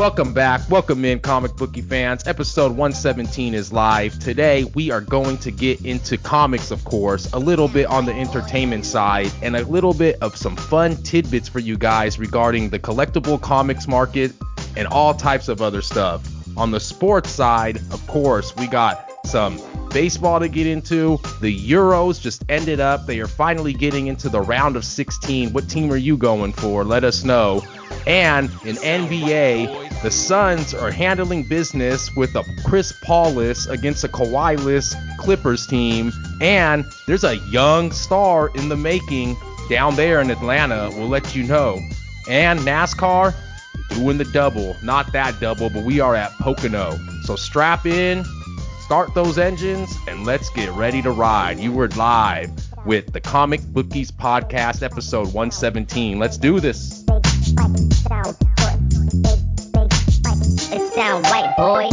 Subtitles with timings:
[0.00, 0.62] Welcome back.
[0.70, 2.26] Welcome in, comic bookie fans.
[2.26, 4.18] Episode 117 is live.
[4.18, 8.14] Today, we are going to get into comics, of course, a little bit on the
[8.14, 12.78] entertainment side, and a little bit of some fun tidbits for you guys regarding the
[12.78, 14.32] collectible comics market
[14.74, 16.26] and all types of other stuff.
[16.56, 19.60] On the sports side, of course, we got some
[19.90, 21.18] baseball to get into.
[21.42, 23.04] The Euros just ended up.
[23.04, 25.52] They are finally getting into the round of 16.
[25.52, 26.84] What team are you going for?
[26.84, 27.62] Let us know.
[28.06, 34.94] And in NBA, the Suns are handling business with a Chris Paul-less against a Kawhi-less
[35.18, 36.10] Clippers team.
[36.40, 39.36] And there's a young star in the making
[39.68, 40.90] down there in Atlanta.
[40.94, 41.78] We'll let you know.
[42.30, 43.34] And NASCAR
[43.90, 44.74] doing the double.
[44.82, 46.98] Not that double, but we are at Pocono.
[47.24, 48.24] So strap in,
[48.80, 51.58] start those engines, and let's get ready to ride.
[51.60, 52.50] You were live
[52.86, 56.18] with the Comic Bookies Podcast, episode 117.
[56.18, 57.04] Let's do this.
[61.00, 61.88] Sound white, boy.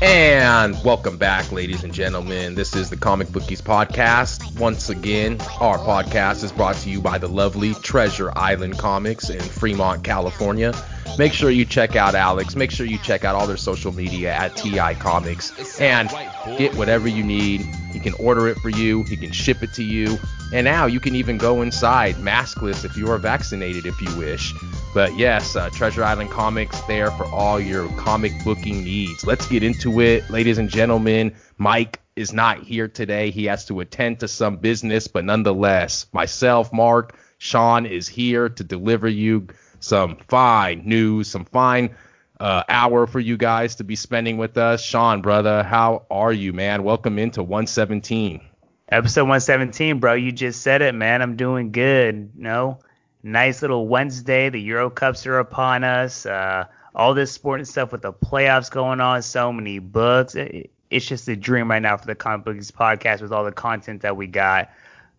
[0.00, 2.54] And welcome back, ladies and gentlemen.
[2.54, 4.56] This is the Comic Bookies Podcast.
[4.60, 9.40] Once again, our podcast is brought to you by the lovely Treasure Island Comics in
[9.40, 10.72] Fremont, California.
[11.18, 12.56] Make sure you check out Alex.
[12.56, 16.08] Make sure you check out all their social media at TI Comics and
[16.56, 17.60] get whatever you need.
[17.92, 20.18] He can order it for you, he can ship it to you,
[20.54, 24.54] and now you can even go inside maskless if you are vaccinated if you wish.
[24.94, 29.26] But yes, uh, Treasure Island Comics there for all your comic booking needs.
[29.26, 31.34] Let's get into it, ladies and gentlemen.
[31.58, 33.30] Mike is not here today.
[33.30, 38.64] He has to attend to some business, but nonetheless, myself, Mark, Sean is here to
[38.64, 39.48] deliver you
[39.82, 41.94] some fine news, some fine
[42.40, 44.82] uh, hour for you guys to be spending with us.
[44.82, 46.84] Sean, brother, how are you, man?
[46.84, 48.40] Welcome into 117.
[48.88, 50.14] Episode 117, bro.
[50.14, 51.22] You just said it, man.
[51.22, 52.36] I'm doing good.
[52.38, 52.78] Know,
[53.22, 54.50] nice little Wednesday.
[54.50, 56.26] The Euro Cups are upon us.
[56.26, 59.22] Uh, all this sporting stuff with the playoffs going on.
[59.22, 60.34] So many books.
[60.34, 63.52] It, it's just a dream right now for the Comic Bookies podcast with all the
[63.52, 64.70] content that we got.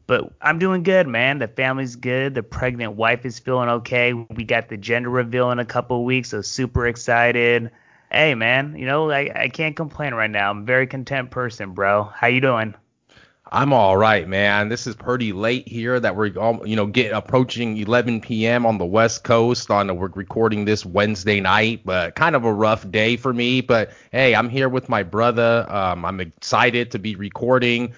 [0.06, 1.40] But I'm doing good, man.
[1.40, 2.36] The family's good.
[2.36, 4.14] The pregnant wife is feeling okay.
[4.14, 7.72] We got the gender reveal in a couple weeks, so super excited.
[8.12, 10.52] Hey, man, you know, I, I can't complain right now.
[10.52, 12.04] I'm a very content person, bro.
[12.04, 12.76] How you doing?
[13.54, 14.70] I'm all right, man.
[14.70, 18.66] This is pretty late here that we're all, you know, get approaching 11 p.m.
[18.66, 19.70] on the West Coast.
[19.70, 23.62] On the, we're recording this Wednesday night, but kind of a rough day for me.
[23.62, 25.68] But hey, I'm here with my brother.
[25.70, 27.94] Um, I'm excited to be recording.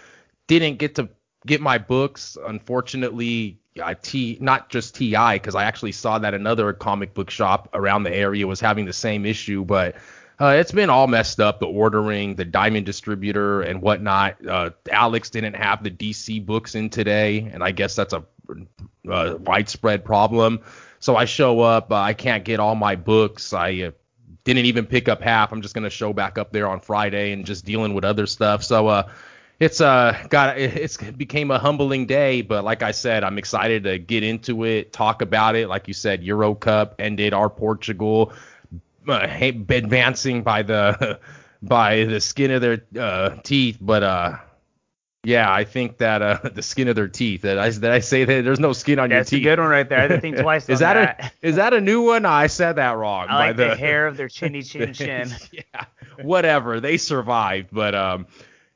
[0.48, 1.08] Didn't get to
[1.46, 3.60] get my books, unfortunately.
[3.84, 8.04] I T not just TI because I actually saw that another comic book shop around
[8.04, 9.96] the area was having the same issue, but
[10.40, 11.60] uh, it's been all messed up.
[11.60, 14.46] The ordering, the Diamond distributor, and whatnot.
[14.46, 18.24] Uh, Alex didn't have the DC books in today, and I guess that's a,
[19.08, 20.62] a widespread problem.
[21.00, 23.54] So I show up, uh, I can't get all my books.
[23.54, 23.92] I uh,
[24.44, 25.52] didn't even pick up half.
[25.52, 28.64] I'm just gonna show back up there on Friday and just dealing with other stuff.
[28.64, 29.10] So uh,
[29.60, 33.98] it's uh got it's became a humbling day, but like I said, I'm excited to
[33.98, 35.70] get into it, talk about it.
[35.70, 38.34] Like you said, Euro Cup ended our Portugal
[39.08, 41.20] uh, advancing by the
[41.62, 44.38] by the skin of their uh, teeth, but uh,
[45.26, 47.42] yeah, I think that uh, the skin of their teeth.
[47.42, 49.46] That I that I say that there's no skin on That's your teeth.
[49.46, 50.00] That's a good one right there.
[50.00, 50.70] I didn't think twice.
[50.70, 52.26] is that, that, a is that a new one?
[52.26, 53.28] I said that wrong.
[53.30, 55.34] I like the, the hair of their chinny chin chin.
[55.52, 55.86] yeah,
[56.22, 56.80] whatever.
[56.80, 58.28] They survived, but um,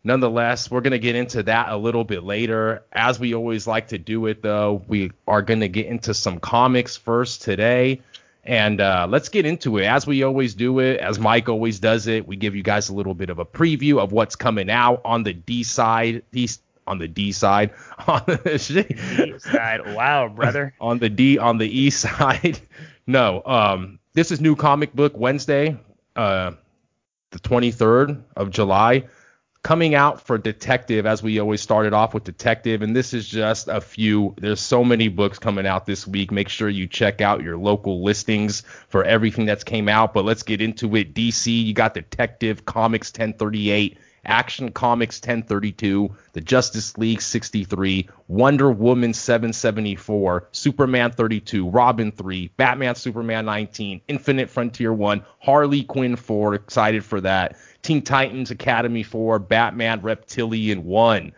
[0.09, 2.83] nonetheless, we're gonna get into that a little bit later.
[2.91, 6.97] As we always like to do it, though, we are gonna get into some comics
[6.97, 8.01] first today.
[8.43, 12.07] And uh, let's get into it as we always do it, as Mike always does
[12.07, 12.27] it.
[12.27, 15.21] We give you guys a little bit of a preview of what's coming out on
[15.21, 16.49] the D side, D,
[16.87, 17.69] on the D side,
[18.07, 18.37] on the
[19.27, 19.93] D side.
[19.93, 20.73] Wow, brother.
[20.81, 22.59] on the D, on the E side.
[23.05, 25.77] no, um, this is New Comic Book Wednesday,
[26.15, 26.53] uh,
[27.29, 29.03] the 23rd of July
[29.69, 33.67] coming out for Detective, as we always started off with Detective, and this is just
[33.67, 34.33] a few.
[34.39, 36.31] There's so many books coming out this week.
[36.31, 40.11] Make sure you check out your local listings for everything that's came out.
[40.11, 41.13] But let's get into it.
[41.13, 49.13] DC, you got Detective Comics 1038 Action Comics 1032, The Justice League 63, Wonder Woman
[49.13, 57.03] 774, Superman 32, Robin 3, Batman Superman 19, Infinite Frontier 1, Harley Quinn 4, excited
[57.03, 61.31] for that, Teen Titans Academy 4, Batman Reptilian 1.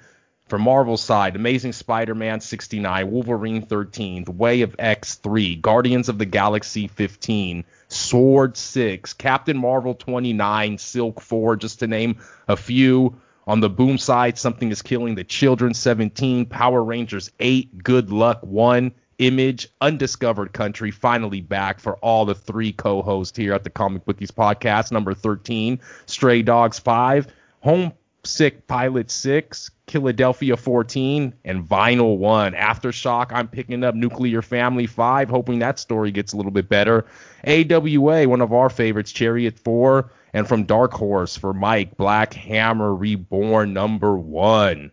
[0.51, 6.17] For Marvel side, Amazing Spider-Man 69, Wolverine 13, The Way of X 3, Guardians of
[6.17, 12.17] the Galaxy 15, Sword 6, Captain Marvel 29, Silk 4, just to name
[12.47, 13.15] a few.
[13.47, 18.39] On the boom side, Something is Killing the Children 17, Power Rangers 8, Good Luck
[18.43, 24.05] 1, Image, Undiscovered Country, finally back for all the three co-hosts here at the Comic
[24.05, 24.93] Bookies podcast.
[24.93, 27.27] Number 13, Stray Dogs 5,
[27.59, 27.91] Home
[28.23, 32.53] Sick Pilot 6, Philadelphia 14, and Vinyl 1.
[32.53, 37.05] Aftershock, I'm picking up Nuclear Family 5, hoping that story gets a little bit better.
[37.45, 42.93] AWA, one of our favorites, Chariot 4, and from Dark Horse for Mike, Black Hammer
[42.93, 44.91] Reborn number 1.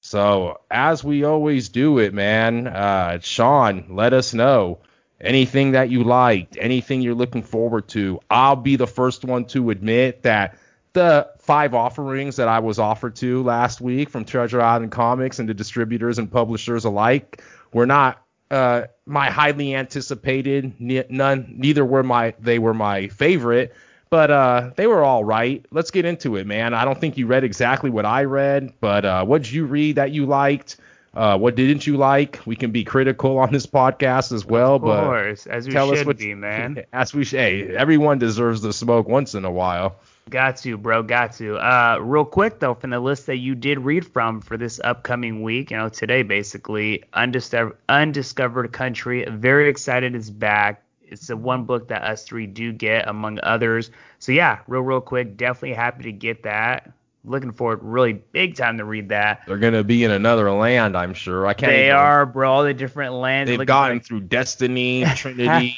[0.00, 4.80] So, as we always do it, man, uh, Sean, let us know
[5.20, 8.20] anything that you liked, anything you're looking forward to.
[8.28, 10.58] I'll be the first one to admit that
[10.94, 15.48] the five offerings that I was offered to last week from Treasure Island Comics and
[15.48, 17.42] the distributors and publishers alike
[17.72, 20.72] were not uh, my highly anticipated.
[20.78, 23.74] None, neither were my they were my favorite,
[24.08, 25.66] but uh, they were all right.
[25.70, 26.72] Let's get into it, man.
[26.74, 29.96] I don't think you read exactly what I read, but uh, what did you read
[29.96, 30.76] that you liked?
[31.12, 32.40] Uh, what didn't you like?
[32.44, 35.88] We can be critical on this podcast as well, but of course, as we tell
[35.88, 36.84] should us what, be, man.
[36.92, 37.38] As we should.
[37.38, 39.96] Hey, everyone deserves the smoke once in a while.
[40.30, 41.02] Got to, bro.
[41.02, 41.56] Got to.
[41.56, 45.42] Uh, real quick though, from the list that you did read from for this upcoming
[45.42, 49.24] week, you know, today basically, undiscovered, undiscovered country.
[49.28, 50.82] Very excited it's back.
[51.02, 53.90] It's the one book that us three do get among others.
[54.18, 56.90] So yeah, real real quick, definitely happy to get that.
[57.26, 59.42] Looking forward, really big time to read that.
[59.46, 61.46] They're gonna be in another land, I'm sure.
[61.46, 61.70] I can't.
[61.70, 62.50] They even, are, bro.
[62.52, 63.50] All the different lands.
[63.50, 65.76] They've gotten for- through Destiny, Trinity,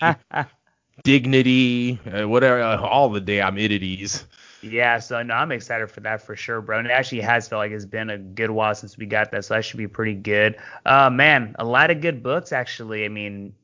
[1.07, 4.25] Dignity, uh, whatever, uh, all the damn entities.
[4.61, 6.79] Yeah, so no, I'm excited for that for sure, bro.
[6.79, 9.45] And it actually has felt like it's been a good while since we got that,
[9.45, 10.57] so that should be pretty good.
[10.85, 13.05] Uh, man, a lot of good books actually.
[13.05, 13.55] I mean,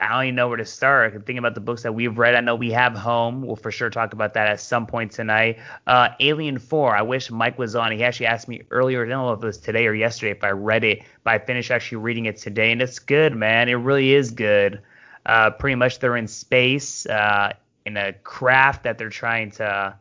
[0.00, 1.08] I don't even know where to start.
[1.08, 2.36] I can think about the books that we've read.
[2.36, 3.42] I know we have Home.
[3.42, 5.58] We'll for sure talk about that at some point tonight.
[5.88, 6.94] Uh, Alien 4.
[6.94, 7.90] I wish Mike was on.
[7.90, 9.04] He actually asked me earlier.
[9.04, 11.38] I don't know if it was today or yesterday if I read it, but I
[11.40, 13.68] finished actually reading it today, and it's good, man.
[13.68, 14.80] It really is good.
[15.28, 17.52] Uh, pretty much they're in space uh,
[17.84, 19.94] in a craft that they're trying to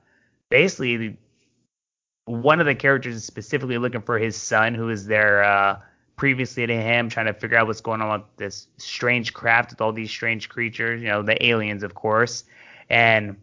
[0.50, 1.18] basically
[2.24, 5.78] one of the characters is specifically looking for his son who is there uh,
[6.16, 9.82] previously to him trying to figure out what's going on with this strange craft with
[9.82, 12.46] all these strange creatures you know the aliens of course.
[12.90, 13.36] And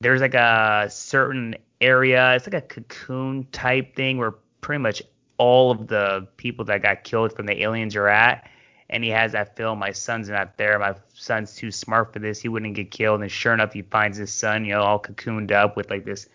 [0.00, 4.32] there's like a certain area it's like a cocoon type thing where
[4.62, 5.02] pretty much
[5.36, 8.48] all of the people that got killed from the aliens are at
[8.88, 10.78] and he has that film my son's not there.
[10.78, 12.40] My son's too smart for this.
[12.40, 13.22] He wouldn't get killed.
[13.22, 16.28] And sure enough he finds his son you know all cocooned up with like this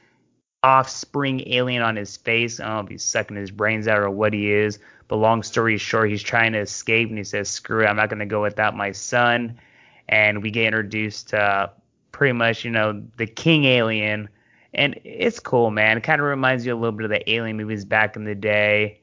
[0.63, 2.59] offspring alien on his face.
[2.59, 4.79] I don't know if he's sucking his brains out or what he is
[5.11, 7.85] but long story short he's trying to escape and he says screw it.
[7.85, 9.59] I'm not going to go without my son.
[10.07, 11.69] And we get introduced to
[12.13, 14.29] pretty much you know the king alien.
[14.73, 15.97] And it's cool man.
[15.97, 18.35] It kind of reminds you a little bit of the alien movies back in the
[18.35, 19.01] day.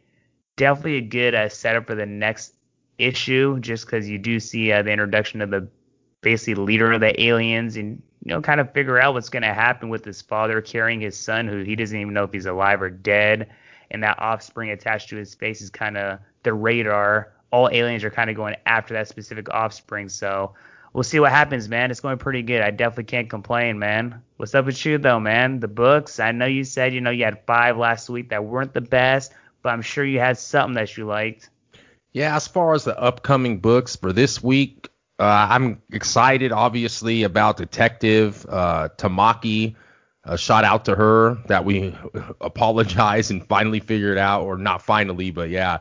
[0.56, 2.54] Definitely a good uh, setup for the next
[2.98, 5.68] issue just because you do see uh, the introduction of the
[6.20, 9.54] basically leader of the aliens and you know kind of figure out what's going to
[9.54, 12.82] happen with his father carrying his son who he doesn't even know if he's alive
[12.82, 13.50] or dead.
[13.90, 17.32] And that offspring attached to his face is kind of the radar.
[17.50, 20.10] All aliens are kind of going after that specific offspring.
[20.10, 20.52] So
[20.92, 21.90] we'll see what happens man.
[21.90, 22.60] It's going pretty good.
[22.60, 24.22] I definitely can't complain man.
[24.36, 25.60] What's up with you though man?
[25.60, 26.20] The books?
[26.20, 29.32] I know you said you know you had five last week that weren't the best
[29.62, 31.50] but i'm sure you had something that you liked
[32.18, 34.88] Yeah, as far as the upcoming books for this week,
[35.20, 39.76] uh, I'm excited, obviously, about Detective uh, Tamaki.
[40.24, 41.96] Uh, shout out to her that we
[42.40, 45.78] apologize and finally figured out, or not finally, but yeah,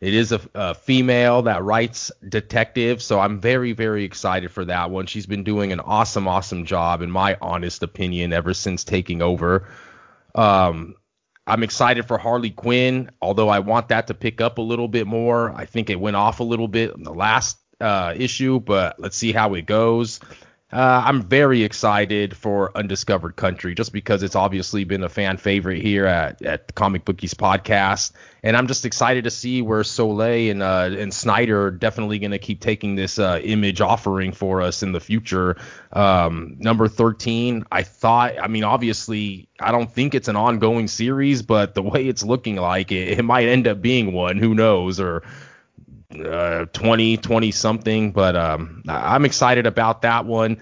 [0.00, 3.02] it is a, a female that writes detective.
[3.02, 5.06] So I'm very, very excited for that one.
[5.06, 9.66] She's been doing an awesome, awesome job, in my honest opinion, ever since taking over.
[10.36, 10.94] Um,
[11.50, 15.08] I'm excited for Harley Quinn, although I want that to pick up a little bit
[15.08, 15.52] more.
[15.52, 19.16] I think it went off a little bit in the last uh, issue, but let's
[19.16, 20.20] see how it goes.
[20.72, 25.82] Uh, I'm very excited for Undiscovered Country just because it's obviously been a fan favorite
[25.82, 28.12] here at, at Comic Bookies podcast.
[28.44, 32.30] And I'm just excited to see where Soleil and uh, and Snyder are definitely going
[32.30, 35.56] to keep taking this uh, image offering for us in the future.
[35.92, 41.42] Um, number 13, I thought, I mean, obviously, I don't think it's an ongoing series,
[41.42, 44.38] but the way it's looking like it, it might end up being one.
[44.38, 45.00] Who knows?
[45.00, 45.24] Or
[46.18, 48.12] uh, 20, 20 something.
[48.12, 50.60] But um, I'm excited about that one.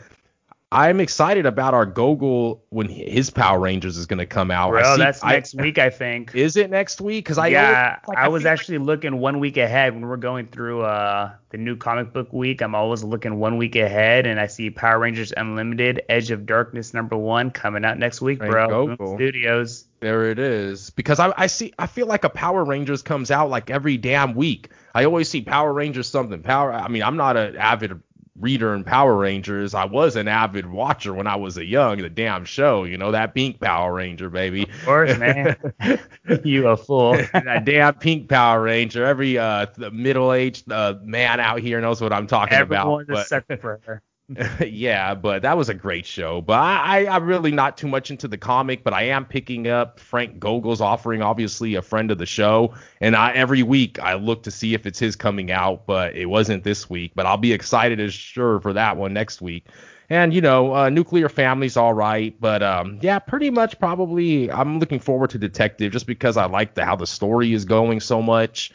[0.71, 4.71] I'm excited about our Gogol when his Power Rangers is going to come out.
[4.71, 6.33] Bro, see, that's next week, I think.
[6.35, 7.25] Is it next week?
[7.25, 8.87] Because I yeah, like, I, I was actually like...
[8.87, 12.61] looking one week ahead when we're going through uh the new comic book week.
[12.61, 16.93] I'm always looking one week ahead, and I see Power Rangers Unlimited Edge of Darkness
[16.93, 18.95] number one coming out next week, bro.
[19.15, 19.87] Studios.
[20.01, 20.91] There it is.
[20.91, 24.35] Because I, I see, I feel like a Power Rangers comes out like every damn
[24.35, 24.69] week.
[24.95, 26.43] I always see Power Rangers something.
[26.43, 26.73] Power.
[26.73, 28.01] I mean, I'm not an avid
[28.41, 29.75] reader in Power Rangers.
[29.75, 31.99] I was an avid watcher when I was a young.
[31.99, 34.63] The damn show, you know that pink Power Ranger, baby.
[34.63, 35.57] Of course, man.
[36.45, 37.17] you a fool.
[37.33, 39.05] that damn pink Power Ranger.
[39.05, 43.11] Every uh middle aged uh, man out here knows what I'm talking Everyone about.
[43.11, 44.03] Everyone's a for her.
[44.61, 46.43] yeah, but that was a great show.
[46.43, 49.69] But I, I, am really not too much into the comic, but I am picking
[49.69, 54.15] up Frank Gogol's offering, obviously a friend of the show, and I, every week I
[54.15, 57.13] look to see if it's his coming out, but it wasn't this week.
[57.15, 59.65] But I'll be excited as sure for that one next week.
[60.11, 64.79] And you know, uh, Nuclear Family's all right, but um, yeah, pretty much probably I'm
[64.79, 68.21] looking forward to Detective just because I like the, how the story is going so
[68.21, 68.73] much,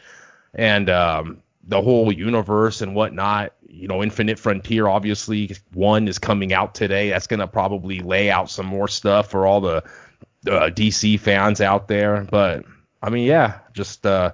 [0.52, 3.52] and um, the whole universe and whatnot.
[3.68, 7.10] You know, Infinite Frontier, obviously, one is coming out today.
[7.10, 9.76] That's going to probably lay out some more stuff for all the
[10.46, 12.26] uh, DC fans out there.
[12.30, 12.64] But,
[13.02, 14.32] I mean, yeah, just uh,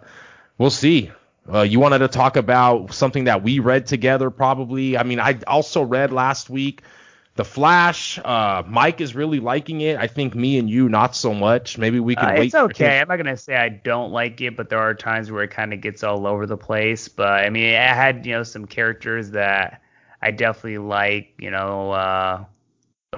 [0.58, 1.10] we'll see.
[1.52, 4.96] Uh, you wanted to talk about something that we read together, probably.
[4.96, 6.82] I mean, I also read last week
[7.40, 9.96] the Flash, uh, Mike is really liking it.
[9.96, 11.78] I think me and you not so much.
[11.78, 12.46] Maybe we can uh, wait.
[12.48, 13.00] It's okay.
[13.00, 15.72] I'm not gonna say I don't like it, but there are times where it kind
[15.72, 17.08] of gets all over the place.
[17.08, 19.80] But I mean, I had you know some characters that
[20.20, 21.32] I definitely like.
[21.38, 21.92] You know.
[21.92, 22.44] Uh,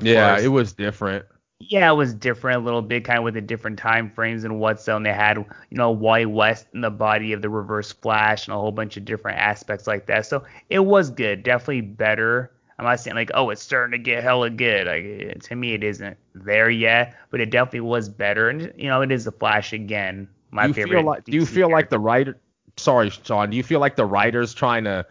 [0.01, 0.45] yeah, course.
[0.45, 1.25] it was different.
[1.59, 4.61] Yeah, it was different a little bit, kind of with the different time frames and
[4.61, 5.03] what's on.
[5.03, 8.57] They had, you know, Wally West in the body of the Reverse Flash and a
[8.57, 10.27] whole bunch of different aspects like that.
[10.27, 12.53] So it was good, definitely better
[12.83, 14.87] I'm not saying like, oh, it's starting to get hella good.
[14.87, 18.49] Like to me, it isn't there yet, but it definitely was better.
[18.49, 20.29] And you know, it is the Flash again.
[20.51, 20.97] My do you favorite.
[20.99, 21.75] Feel like, do you feel character.
[21.75, 22.41] like the writer?
[22.77, 23.51] Sorry, Sean.
[23.51, 25.07] Do you feel like the writers trying to,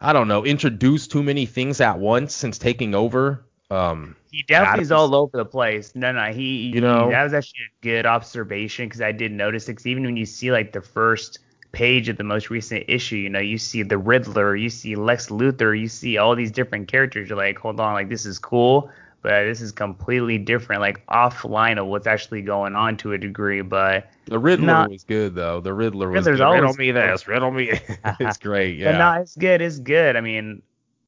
[0.00, 3.44] I don't know, introduce too many things at once since taking over?
[3.70, 5.92] Um, he definitely is all over the place.
[5.94, 9.68] No, no, he, you know, that was actually a good observation because I did notice
[9.68, 9.74] it.
[9.74, 11.38] Cause even when you see like the first
[11.76, 15.26] page of the most recent issue, you know, you see the Riddler, you see Lex
[15.28, 17.28] Luthor, you see all these different characters.
[17.28, 18.90] You're like, hold on, like this is cool,
[19.20, 23.60] but this is completely different, like offline of what's actually going on to a degree.
[23.60, 25.60] But the Riddler not, was good though.
[25.60, 26.44] The Riddler was Riddler's good.
[26.44, 27.72] Always riddle me this, riddle me.
[28.20, 28.92] it's great, yeah.
[28.92, 29.60] But no, it's good.
[29.60, 30.16] It's good.
[30.16, 30.62] I mean,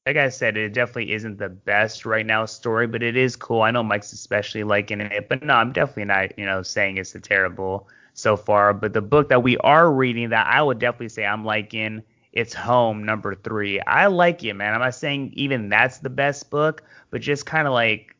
[0.04, 3.62] like I said, it definitely isn't the best right now story, but it is cool.
[3.62, 7.14] I know Mike's especially liking it, but no, I'm definitely not, you know, saying it's
[7.14, 8.74] a terrible so far.
[8.74, 12.52] But the book that we are reading that I would definitely say I'm liking, it's
[12.52, 13.80] Home number three.
[13.80, 14.74] I like it, man.
[14.74, 18.16] I'm not saying even that's the best book, but just kind of like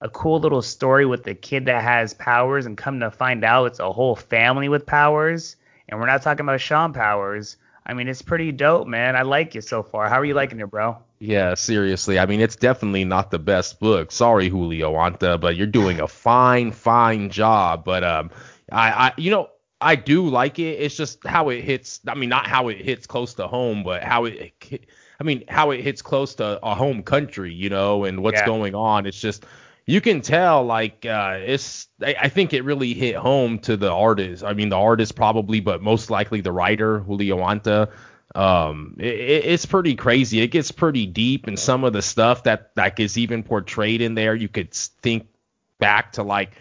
[0.00, 3.66] a cool little story with the kid that has powers and come to find out
[3.66, 5.56] it's a whole family with powers.
[5.88, 7.56] And we're not talking about Sean Powers.
[7.86, 9.14] I mean, it's pretty dope, man.
[9.14, 10.08] I like it so far.
[10.08, 10.96] How are you liking it, bro?
[11.18, 12.18] Yeah, seriously.
[12.18, 14.10] I mean, it's definitely not the best book.
[14.10, 17.84] Sorry, Julio Anta, but you're doing a fine, fine job.
[17.84, 18.30] But um,
[18.70, 19.48] I, I you know
[19.80, 20.80] I do like it.
[20.80, 22.00] It's just how it hits.
[22.06, 24.52] I mean, not how it hits close to home, but how it.
[25.20, 28.46] I mean, how it hits close to a home country, you know, and what's yeah.
[28.46, 29.06] going on.
[29.06, 29.46] It's just
[29.86, 31.88] you can tell like uh, it's.
[32.02, 34.42] I, I, think it really hit home to the artist.
[34.42, 37.90] I mean, the artist probably, but most likely the writer Julio Anta.
[38.34, 40.40] Um, it, it's pretty crazy.
[40.40, 44.14] It gets pretty deep, and some of the stuff that that is even portrayed in
[44.14, 45.28] there, you could think
[45.78, 46.56] back to like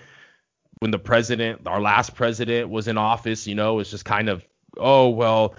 [0.80, 4.44] when the president, our last president, was in office, you know, it's just kind of,
[4.78, 5.56] oh, well,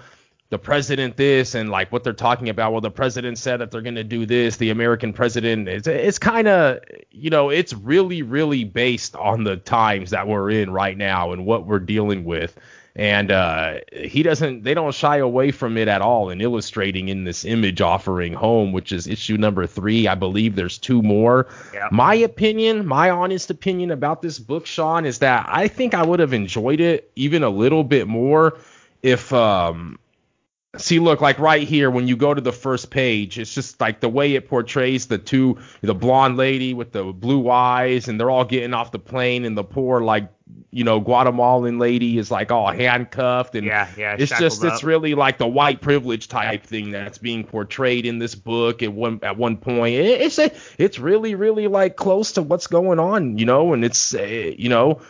[0.49, 2.71] the president this and like what they're talking about.
[2.71, 4.57] Well, the president said that they're going to do this.
[4.57, 6.79] The American president, it's, it's kind of,
[7.11, 11.45] you know, it's really, really based on the times that we're in right now and
[11.45, 12.55] what we're dealing with
[12.95, 17.25] and uh, he doesn't they don't shy away from it at all in illustrating in
[17.25, 21.87] this image offering home which is issue number three i believe there's two more yeah.
[21.91, 26.19] my opinion my honest opinion about this book sean is that i think i would
[26.19, 28.57] have enjoyed it even a little bit more
[29.03, 29.99] if um
[30.77, 34.01] See, look, like right here, when you go to the first page, it's just like
[34.01, 38.29] the way it portrays the two, the blonde lady with the blue eyes, and they're
[38.29, 40.29] all getting off the plane, and the poor, like,
[40.71, 44.83] you know, Guatemalan lady is like all handcuffed, and Yeah, yeah, it's just, shackled it's
[44.83, 49.19] really like the white privilege type thing that's being portrayed in this book at one
[49.23, 49.95] at one point.
[49.95, 53.83] It, it's a, it's really, really like close to what's going on, you know, and
[53.83, 55.01] it's, uh, you know,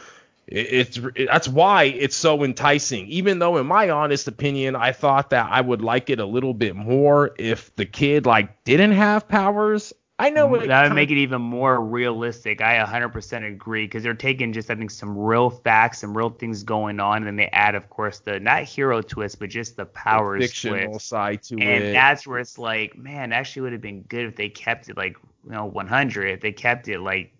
[0.47, 3.07] it- it's that's why it's so enticing.
[3.07, 6.53] Even though, in my honest opinion, I thought that I would like it a little
[6.53, 9.91] bit more if the kid like didn't have powers.
[10.17, 12.61] I know that would make it even more realistic.
[12.61, 16.63] I 100% agree because they're taking just I think some real facts, some real things
[16.63, 19.85] going on, and then they add, of course, the not hero twist, but just the
[19.87, 21.09] powers fictional twist.
[21.09, 21.91] side to And it.
[21.93, 25.17] that's where it's like, man, actually would have been good if they kept it like
[25.43, 26.27] you know 100.
[26.29, 27.33] If they kept it like,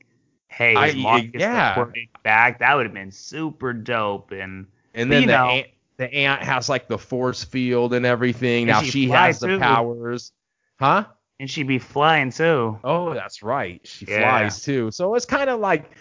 [0.49, 1.69] hey, his I- mom gets yeah.
[1.75, 4.31] deported back, that would have been super dope.
[4.33, 8.05] And and then you the know- ant, the ant has like the force field and
[8.05, 8.63] everything.
[8.63, 10.33] And now she she has the powers,
[10.77, 11.05] huh?
[11.39, 12.79] And she'd be flying too.
[12.83, 13.81] Oh, that's right.
[13.83, 14.19] She Yeah.
[14.19, 14.91] flies too.
[14.91, 15.91] So it's kind of like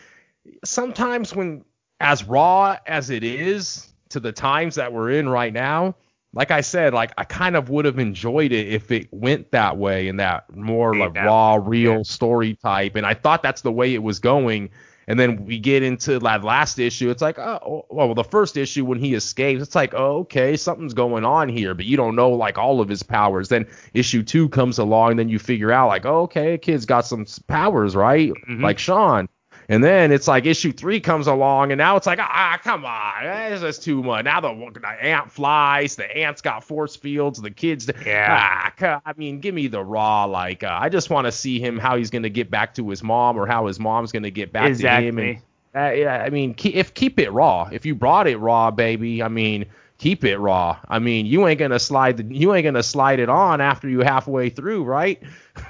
[0.65, 1.65] sometimes when
[2.01, 5.97] as raw as it is to the times that we're in right now,
[6.33, 9.77] like I said, like I kind of would have enjoyed it if it went that
[9.77, 12.03] way and that more like raw, real yeah.
[12.03, 12.97] story type.
[12.97, 14.71] And I thought that's the way it was going.
[15.07, 17.11] And then we get into that last issue.
[17.11, 20.95] It's like, oh, well, the first issue when he escapes, it's like, oh, okay, something's
[20.95, 23.49] going on here, but you don't know like all of his powers.
[23.49, 27.07] Then issue two comes along, and then you figure out like, oh, okay, kid's got
[27.07, 28.33] some powers, right?
[28.49, 28.63] Mhm.
[28.63, 29.29] Like Sean.
[29.69, 33.25] And then it's like issue three comes along, and now it's like, ah, come on,
[33.51, 34.25] this is too much.
[34.25, 38.71] Now the, the ant flies, the ant's got force fields, the kids, Yeah.
[38.81, 40.25] ah, I mean, give me the raw.
[40.25, 43.03] Like, uh, I just want to see him how he's gonna get back to his
[43.03, 45.19] mom, or how his mom's gonna get back to him.
[45.19, 45.43] And exactly.
[45.75, 47.69] uh, yeah, I mean, keep, if keep it raw.
[47.73, 49.67] If you brought it raw, baby, I mean,
[49.99, 50.79] keep it raw.
[50.89, 54.01] I mean, you ain't gonna slide the, you ain't gonna slide it on after you
[54.01, 55.23] halfway through, right?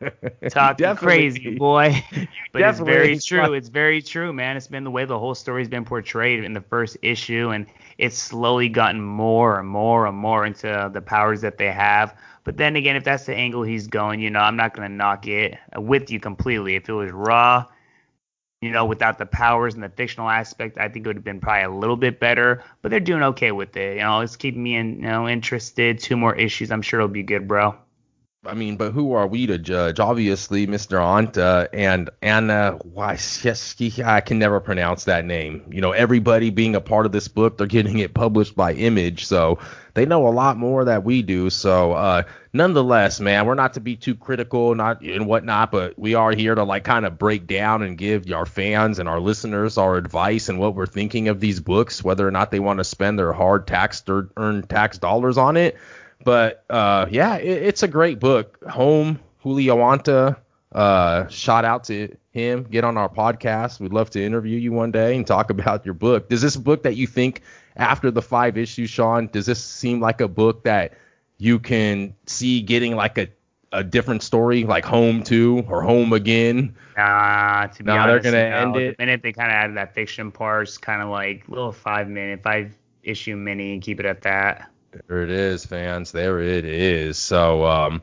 [0.50, 2.04] Talking crazy, boy.
[2.52, 3.54] but it's very true.
[3.54, 4.56] It's very true, man.
[4.56, 7.66] It's been the way the whole story's been portrayed in the first issue, and
[7.98, 12.16] it's slowly gotten more and more and more into the powers that they have.
[12.44, 15.26] But then again, if that's the angle he's going, you know, I'm not gonna knock
[15.26, 16.76] it with you completely.
[16.76, 17.66] If it was raw,
[18.60, 21.40] you know, without the powers and the fictional aspect, I think it would have been
[21.40, 22.62] probably a little bit better.
[22.82, 23.96] But they're doing okay with it.
[23.96, 25.98] You know, it's keeping me in, you know, interested.
[25.98, 27.76] Two more issues, I'm sure it'll be good, bro.
[28.46, 29.98] I mean, but who are we to judge?
[29.98, 30.98] Obviously, Mr.
[31.00, 35.64] Anta and Anna Wajcicki, I can never pronounce that name.
[35.72, 39.26] You know, everybody being a part of this book, they're getting it published by Image,
[39.26, 39.58] so
[39.94, 41.50] they know a lot more that we do.
[41.50, 42.22] So, uh,
[42.52, 46.54] nonetheless, man, we're not to be too critical, not and whatnot, but we are here
[46.54, 50.48] to like kind of break down and give our fans and our listeners our advice
[50.48, 53.32] and what we're thinking of these books, whether or not they want to spend their
[53.32, 53.68] hard
[54.08, 55.76] or earned tax dollars on it.
[56.24, 58.62] But uh, yeah, it, it's a great book.
[58.68, 60.36] Home, Julio Anta.
[60.72, 62.64] Uh, shout out to him.
[62.64, 63.80] Get on our podcast.
[63.80, 66.28] We'd love to interview you one day and talk about your book.
[66.28, 67.42] Does this book that you think
[67.76, 69.28] after the five issues, Sean?
[69.28, 70.94] Does this seem like a book that
[71.38, 73.28] you can see getting like a
[73.70, 76.74] a different story, like Home Two or Home Again?
[76.96, 78.56] Nah, to be Nah, they're gonna no.
[78.56, 78.98] end The it.
[78.98, 82.42] minute they kind of added that fiction part, it's kind of like little five minute,
[82.42, 84.70] five issue mini, and keep it at that.
[85.08, 86.12] There it is, fans.
[86.12, 87.18] There it is.
[87.18, 88.02] So, um,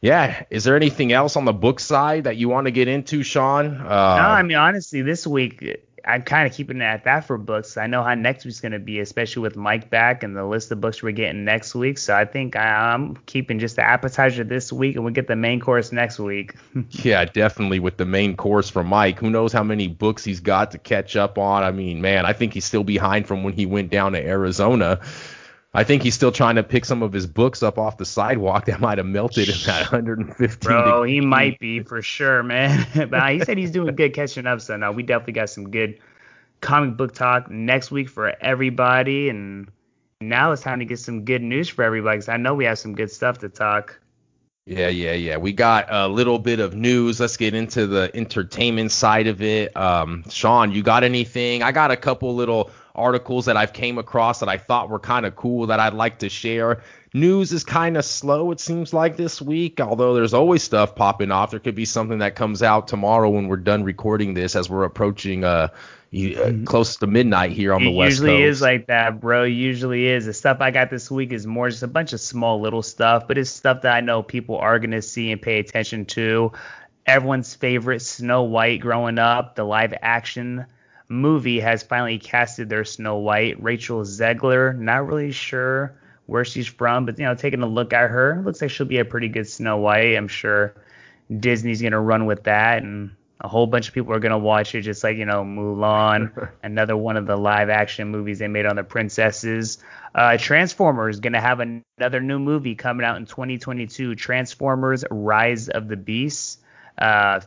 [0.00, 0.44] yeah.
[0.50, 3.76] Is there anything else on the book side that you want to get into, Sean?
[3.76, 7.38] Uh, no, I mean honestly, this week I'm kind of keeping it at that for
[7.38, 7.76] books.
[7.76, 10.80] I know how next week's gonna be, especially with Mike back and the list of
[10.80, 11.96] books we're getting next week.
[11.96, 15.60] So I think I'm keeping just the appetizer this week, and we'll get the main
[15.60, 16.54] course next week.
[16.90, 19.18] Yeah, definitely with the main course for Mike.
[19.18, 21.62] Who knows how many books he's got to catch up on?
[21.62, 25.00] I mean, man, I think he's still behind from when he went down to Arizona.
[25.76, 28.66] I think he's still trying to pick some of his books up off the sidewalk
[28.66, 32.86] that might have melted in that 115 Bro, degree he might be for sure, man.
[33.10, 34.60] but he said he's doing good catching up.
[34.60, 35.98] So now we definitely got some good
[36.60, 39.28] comic book talk next week for everybody.
[39.28, 39.68] And
[40.20, 42.78] now it's time to get some good news for everybody because I know we have
[42.78, 43.98] some good stuff to talk.
[44.66, 45.36] Yeah, yeah, yeah.
[45.36, 47.20] We got a little bit of news.
[47.20, 49.76] Let's get into the entertainment side of it.
[49.76, 51.62] Um, Sean, you got anything?
[51.62, 55.26] I got a couple little articles that I've came across that I thought were kind
[55.26, 56.82] of cool that I'd like to share.
[57.12, 61.30] News is kind of slow, it seems like this week, although there's always stuff popping
[61.30, 61.50] off.
[61.50, 64.84] There could be something that comes out tomorrow when we're done recording this, as we're
[64.84, 65.68] approaching uh,
[66.14, 68.38] you- uh close to midnight here on it the West usually Coast.
[68.38, 69.44] Usually is like that, bro.
[69.44, 70.26] Usually is.
[70.26, 73.26] The stuff I got this week is more just a bunch of small little stuff,
[73.28, 76.52] but it's stuff that I know people are gonna see and pay attention to.
[77.06, 80.64] Everyone's favorite Snow White growing up, the live action
[81.08, 83.62] movie has finally casted their Snow White.
[83.62, 85.94] Rachel Zegler, not really sure
[86.26, 88.98] where she's from, but you know, taking a look at her, looks like she'll be
[88.98, 90.16] a pretty good Snow White.
[90.16, 90.74] I'm sure
[91.40, 94.82] Disney's gonna run with that, and a whole bunch of people are gonna watch it,
[94.82, 98.76] just like you know Mulan, another one of the live action movies they made on
[98.76, 99.78] the princesses.
[100.14, 105.96] Uh, Transformers gonna have another new movie coming out in 2022, Transformers: Rise of the
[105.96, 106.58] Beasts.
[106.96, 107.40] Uh,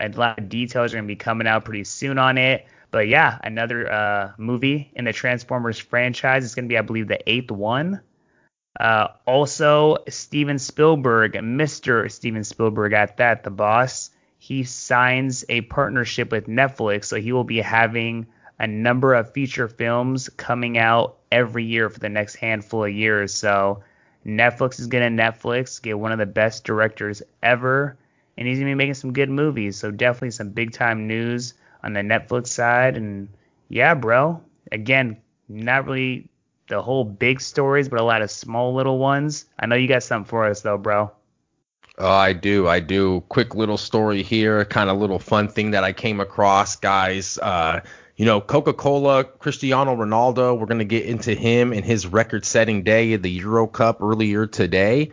[0.00, 2.66] a lot of details are gonna be coming out pretty soon on it.
[2.90, 6.44] But yeah, another uh, movie in the Transformers franchise.
[6.44, 8.00] It's gonna be, I believe, the eighth one.
[8.78, 12.10] Uh, also, Steven Spielberg, Mr.
[12.10, 14.10] Steven Spielberg at that, the boss,
[14.44, 17.06] he signs a partnership with Netflix.
[17.06, 18.26] So he will be having
[18.58, 23.32] a number of feature films coming out every year for the next handful of years.
[23.32, 23.82] So
[24.26, 27.96] Netflix is to Netflix, get one of the best directors ever,
[28.36, 29.78] and he's to be making some good movies.
[29.78, 32.98] So definitely some big time news on the Netflix side.
[32.98, 33.30] And
[33.70, 35.16] yeah, bro, again,
[35.48, 36.28] not really
[36.68, 39.46] the whole big stories, but a lot of small little ones.
[39.58, 41.12] I know you got something for us though, bro.
[41.96, 42.66] Oh, I do.
[42.66, 43.22] I do.
[43.28, 47.38] Quick little story here, kind of little fun thing that I came across, guys.
[47.38, 47.80] Uh,
[48.16, 53.12] you know, Coca-Cola, Cristiano Ronaldo, we're going to get into him and his record-setting day
[53.12, 55.12] at the Euro Cup earlier today.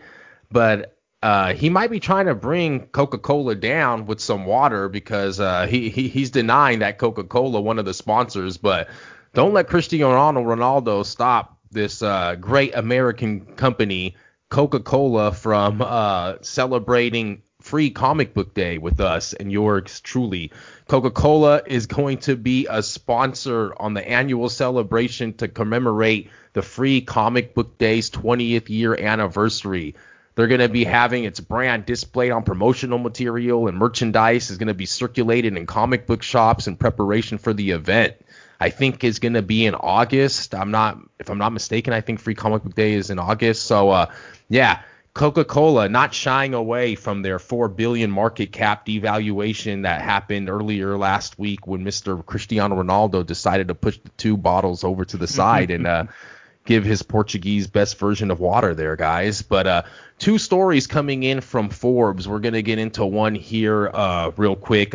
[0.50, 5.66] But uh, he might be trying to bring Coca-Cola down with some water because uh,
[5.66, 8.88] he, he he's denying that Coca-Cola, one of the sponsors, but
[9.34, 14.16] don't let Cristiano Ronaldo stop this uh, great American company,
[14.52, 20.52] Coca-Cola, from uh, celebrating free comic book day with us and yours truly.
[20.88, 27.00] Coca-Cola is going to be a sponsor on the annual celebration to commemorate the free
[27.00, 29.94] comic book day's 20th year anniversary.
[30.34, 34.68] They're going to be having its brand displayed on promotional material and merchandise is going
[34.68, 38.16] to be circulated in comic book shops in preparation for the event.
[38.62, 40.54] I think is going to be in August.
[40.54, 43.64] I'm not, if I'm not mistaken, I think Free Comic Book Day is in August.
[43.64, 44.06] So, uh,
[44.52, 44.82] yeah,
[45.14, 51.38] Coca-Cola not shying away from their four billion market cap devaluation that happened earlier last
[51.38, 52.24] week when Mr.
[52.26, 56.04] Cristiano Ronaldo decided to push the two bottles over to the side and uh,
[56.66, 59.40] give his Portuguese best version of water there, guys.
[59.40, 59.82] But uh,
[60.18, 62.28] two stories coming in from Forbes.
[62.28, 64.94] We're gonna get into one here uh, real quick.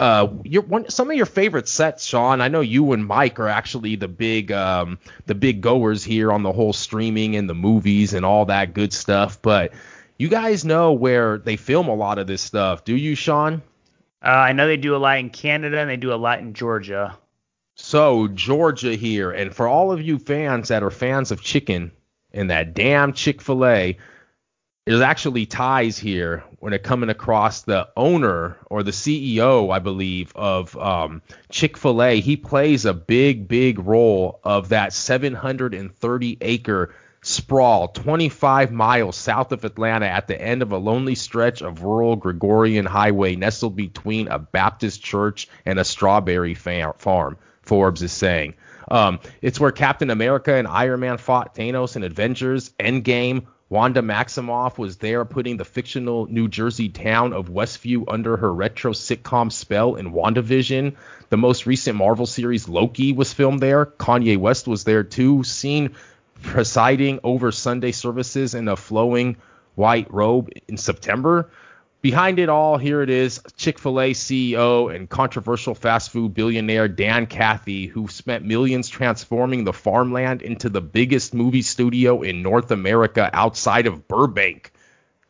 [0.00, 2.40] Uh, your one, some of your favorite sets, Sean.
[2.40, 6.44] I know you and Mike are actually the big, um, the big goers here on
[6.44, 9.42] the whole streaming and the movies and all that good stuff.
[9.42, 9.72] But
[10.16, 13.62] you guys know where they film a lot of this stuff, do you, Sean?
[14.22, 16.54] Uh, I know they do a lot in Canada and they do a lot in
[16.54, 17.16] Georgia.
[17.74, 21.92] So Georgia here, and for all of you fans that are fans of chicken
[22.32, 23.98] and that damn Chick Fil A,
[24.88, 30.32] there's actually ties here when it coming across the owner or the CEO, I believe,
[30.34, 31.20] of um,
[31.50, 32.20] Chick Fil A.
[32.20, 39.66] He plays a big, big role of that 730 acre sprawl 25 miles south of
[39.66, 44.38] Atlanta at the end of a lonely stretch of rural Gregorian Highway nestled between a
[44.38, 48.54] Baptist church and a strawberry farm, Forbes is saying.
[48.90, 54.78] Um, it's where Captain America and Iron Man fought Thanos in Avengers Endgame Wanda Maximoff
[54.78, 59.96] was there putting the fictional New Jersey town of Westview under her retro sitcom spell
[59.96, 60.94] in WandaVision.
[61.28, 63.84] The most recent Marvel series Loki was filmed there.
[63.84, 65.94] Kanye West was there too, seen
[66.42, 69.36] presiding over Sunday services in a flowing
[69.74, 71.50] white robe in September.
[72.00, 76.86] Behind it all, here it is Chick fil A CEO and controversial fast food billionaire
[76.86, 82.70] Dan Cathy, who spent millions transforming the farmland into the biggest movie studio in North
[82.70, 84.70] America outside of Burbank.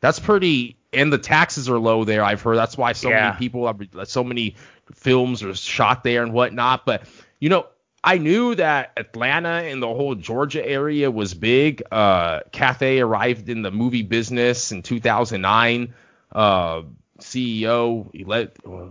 [0.01, 2.59] That's pretty, and the taxes are low there, I've heard.
[2.59, 3.29] That's why so Yeah.
[3.29, 3.73] many people,
[4.05, 4.57] so many
[4.95, 6.85] films are shot there and whatnot.
[6.85, 7.05] But,
[7.41, 7.67] you know,
[8.05, 11.83] I knew that Atlanta and the whole Georgia area was big.
[11.91, 15.95] Uh, Cathy arrived in the movie business in 2009
[16.33, 16.83] uh,
[17.21, 18.07] CEO,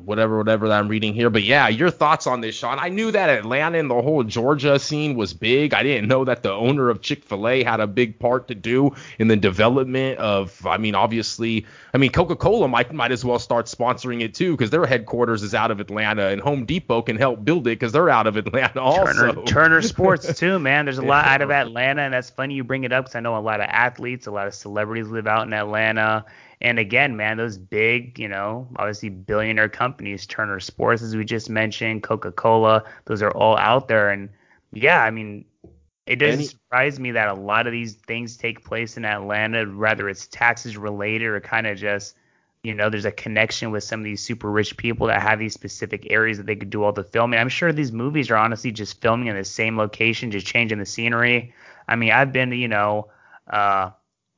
[0.03, 1.29] whatever, whatever that I'm reading here.
[1.29, 2.77] But yeah, your thoughts on this, Sean?
[2.77, 5.73] I knew that Atlanta and the whole Georgia scene was big.
[5.73, 8.55] I didn't know that the owner of Chick Fil A had a big part to
[8.55, 10.65] do in the development of.
[10.65, 14.71] I mean, obviously, I mean Coca-Cola might might as well start sponsoring it too because
[14.71, 18.09] their headquarters is out of Atlanta, and Home Depot can help build it because they're
[18.09, 19.13] out of Atlanta also.
[19.13, 20.85] Turner, Turner Sports too, man.
[20.85, 23.21] There's a lot out of Atlanta, and that's funny you bring it up because I
[23.21, 26.25] know a lot of athletes, a lot of celebrities live out in Atlanta.
[26.61, 31.49] And again, man, those big, you know, obviously billionaire companies, Turner Sports, as we just
[31.49, 34.09] mentioned, Coca-Cola, those are all out there.
[34.09, 34.29] And
[34.73, 35.45] yeah, I mean,
[36.07, 39.65] it doesn't Any- surprise me that a lot of these things take place in Atlanta,
[39.65, 42.15] whether it's taxes related or kind of just,
[42.63, 45.53] you know, there's a connection with some of these super rich people that have these
[45.53, 47.39] specific areas that they could do all the filming.
[47.39, 50.85] I'm sure these movies are honestly just filming in the same location, just changing the
[50.85, 51.53] scenery.
[51.87, 53.09] I mean, I've been to you know
[53.47, 53.91] uh,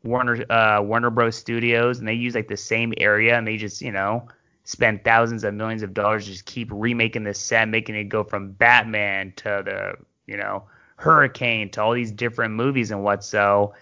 [0.03, 1.35] Warner uh, Warner Bros.
[1.35, 4.27] Studios, and they use like the same area, and they just you know
[4.63, 8.51] spend thousands of millions of dollars just keep remaking the set, making it go from
[8.51, 10.63] Batman to the you know
[10.95, 13.73] Hurricane to all these different movies and what so.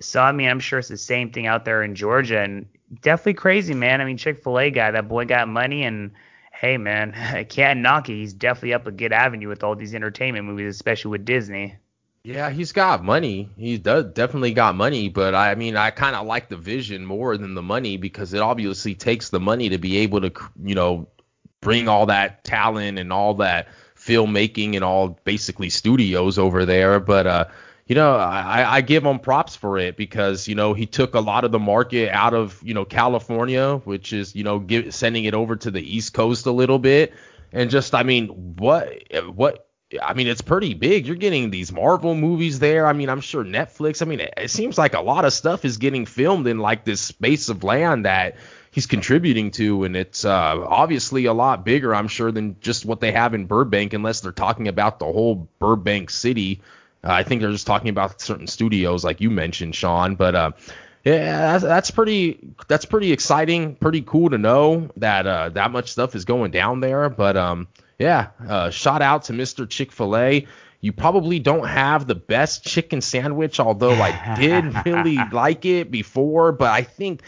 [0.00, 2.66] So I mean, I'm sure it's the same thing out there in Georgia, and
[3.02, 4.00] definitely crazy, man.
[4.00, 6.10] I mean, Chick Fil A guy, that boy got money, and
[6.52, 8.14] hey, man, I can't knock it.
[8.14, 11.76] He's definitely up a good avenue with all these entertainment movies, especially with Disney.
[12.22, 13.48] Yeah, he's got money.
[13.56, 17.36] He does definitely got money, but I mean, I kind of like the vision more
[17.38, 21.08] than the money because it obviously takes the money to be able to, you know,
[21.62, 27.00] bring all that talent and all that filmmaking and all basically studios over there.
[27.00, 27.44] But uh,
[27.86, 31.20] you know, I, I give him props for it because you know he took a
[31.20, 35.24] lot of the market out of you know California, which is you know give, sending
[35.24, 37.14] it over to the East Coast a little bit,
[37.52, 38.28] and just I mean,
[38.58, 39.02] what
[39.34, 39.69] what
[40.00, 41.06] I mean, it's pretty big.
[41.06, 42.86] You're getting these Marvel movies there.
[42.86, 44.02] I mean, I'm sure Netflix.
[44.02, 46.84] I mean, it, it, seems like a lot of stuff is getting filmed in like
[46.84, 48.36] this space of land that
[48.70, 53.00] he's contributing to, and it's uh, obviously a lot bigger, I'm sure, than just what
[53.00, 56.60] they have in Burbank, unless they're talking about the whole Burbank city.
[57.02, 60.14] Uh, I think they're just talking about certain studios, like you mentioned, Sean.
[60.14, 60.52] But uh,
[61.04, 65.90] yeah, that's, that's, pretty that's pretty exciting, pretty cool to know that uh, that much
[65.90, 67.08] stuff is going down there.
[67.08, 67.66] But um,
[68.00, 69.68] yeah, uh, shout out to Mr.
[69.68, 70.46] Chick Fil A.
[70.80, 76.52] You probably don't have the best chicken sandwich, although I did really like it before.
[76.52, 77.20] But I think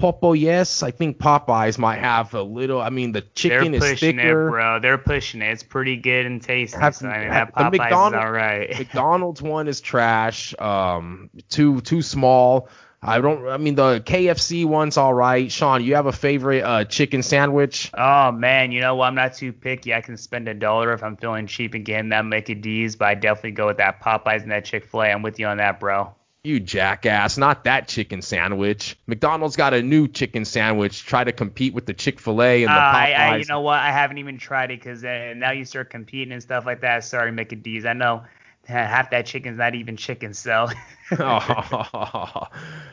[0.00, 2.80] Popeyes, I think Popeyes might have a little.
[2.80, 4.48] I mean, the chicken They're is thicker.
[4.48, 4.80] It, bro.
[4.80, 5.52] They're pushing it.
[5.52, 6.78] It's pretty good and tasty.
[6.78, 8.78] Have, so, I mean, that Popeyes McDonald's, is all right.
[8.78, 10.54] McDonald's one is trash.
[10.58, 12.70] Um, too too small.
[13.02, 13.46] I don't.
[13.48, 15.50] I mean, the KFC one's all right.
[15.52, 17.90] Sean, you have a favorite uh, chicken sandwich?
[17.94, 19.06] Oh man, you know what?
[19.06, 19.94] I'm not too picky.
[19.94, 23.06] I can spend a dollar if I'm feeling cheap and getting that Mickey D's, but
[23.06, 25.06] I definitely go with that Popeyes and that Chick Fil A.
[25.06, 26.14] I'm with you on that, bro.
[26.42, 27.36] You jackass!
[27.36, 28.96] Not that chicken sandwich.
[29.06, 31.04] McDonald's got a new chicken sandwich.
[31.04, 33.16] Try to compete with the Chick Fil A and the uh, Popeyes.
[33.18, 33.80] I, I, you know what?
[33.80, 37.04] I haven't even tried it because uh, now you start competing and stuff like that.
[37.04, 37.84] Sorry, Mickey D's.
[37.84, 38.24] I know
[38.66, 40.68] half that chicken's not even chicken, so.
[41.18, 42.48] oh,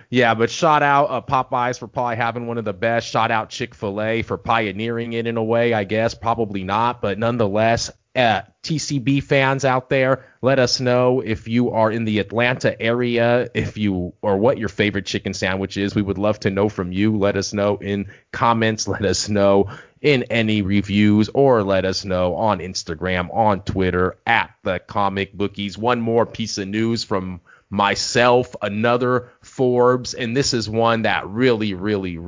[0.10, 3.08] yeah, but shout out uh, Popeyes for probably having one of the best.
[3.08, 6.14] Shout out Chick Fil A for pioneering it in a way, I guess.
[6.14, 11.92] Probably not, but nonetheless, uh, TCB fans out there, let us know if you are
[11.92, 15.96] in the Atlanta area, if you or what your favorite chicken sandwich is.
[15.96, 17.18] We would love to know from you.
[17.18, 18.88] Let us know in comments.
[18.88, 19.70] Let us know
[20.04, 25.78] in any reviews or let us know on Instagram, on Twitter at the comic bookies.
[25.78, 27.40] One more piece of news from
[27.70, 32.20] myself, another Forbes, and this is one that really, really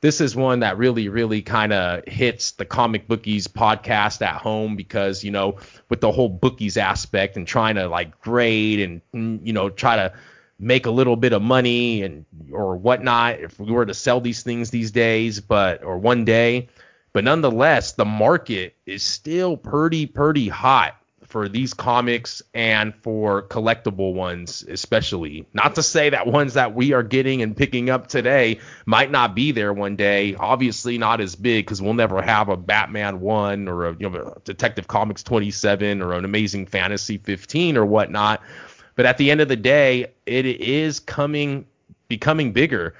[0.00, 4.76] this is one that really, really kind of hits the comic bookies podcast at home
[4.76, 5.56] because, you know,
[5.88, 9.96] with the whole bookies aspect and trying to like grade and, mm, you know, try
[9.96, 10.12] to
[10.58, 14.42] make a little bit of money and or whatnot if we were to sell these
[14.42, 16.68] things these days, but or one day.
[17.14, 24.14] But nonetheless, the market is still pretty, pretty hot for these comics and for collectible
[24.14, 25.46] ones, especially.
[25.54, 29.34] Not to say that ones that we are getting and picking up today might not
[29.34, 30.34] be there one day.
[30.34, 34.36] Obviously, not as big because we'll never have a Batman 1 or a you know,
[34.44, 38.42] Detective Comics 27 or an Amazing Fantasy 15 or whatnot.
[38.96, 41.64] But at the end of the day, it is coming,
[42.08, 42.94] becoming bigger.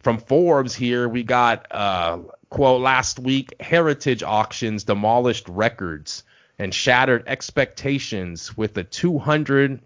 [0.00, 2.18] From Forbes here, we got uh,
[2.50, 6.24] quote last week: Heritage auctions demolished records
[6.58, 9.80] and shattered expectations with a 200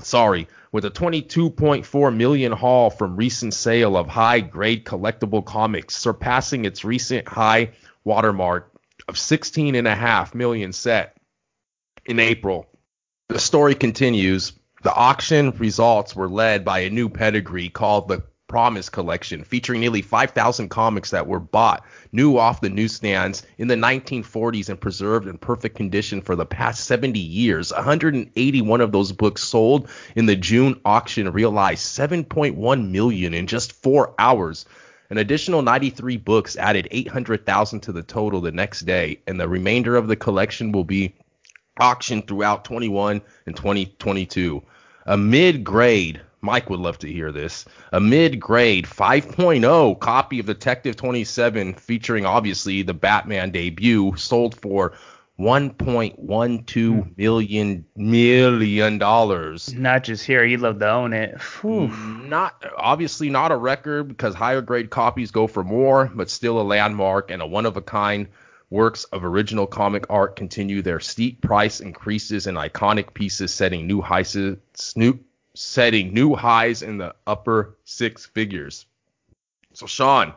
[0.00, 6.84] sorry, with a 22.4 million haul from recent sale of high-grade collectible comics, surpassing its
[6.84, 7.70] recent high
[8.04, 8.70] watermark
[9.08, 11.16] of 16.5 million set
[12.04, 12.66] in April.
[13.28, 14.52] The story continues.
[14.82, 20.02] The auction results were led by a new pedigree called the Promise collection featuring nearly
[20.02, 25.36] 5,000 comics that were bought new off the newsstands in the 1940s and preserved in
[25.36, 27.72] perfect condition for the past 70 years.
[27.72, 34.14] 181 of those books sold in the June auction realized 7.1 million in just 4
[34.16, 34.64] hours.
[35.10, 39.96] An additional 93 books added 800,000 to the total the next day, and the remainder
[39.96, 41.16] of the collection will be
[41.80, 44.62] auctioned throughout 21 and 2022.
[45.06, 47.64] A mid-grade Mike would love to hear this.
[47.92, 54.92] A mid grade 5.0 copy of Detective 27, featuring obviously the Batman debut, sold for
[55.40, 57.10] 1.12 hmm.
[57.16, 59.74] million million dollars.
[59.74, 61.38] Not just here, you'd love to own it.
[61.60, 61.88] Whew.
[61.88, 66.62] Not obviously not a record because higher grade copies go for more, but still a
[66.62, 68.28] landmark and a one of a kind
[68.70, 74.00] works of original comic art continue their steep price increases and iconic pieces setting new
[74.00, 74.36] highs
[74.96, 75.18] new,
[75.56, 78.86] setting new highs in the upper six figures.
[79.72, 80.32] So Sean,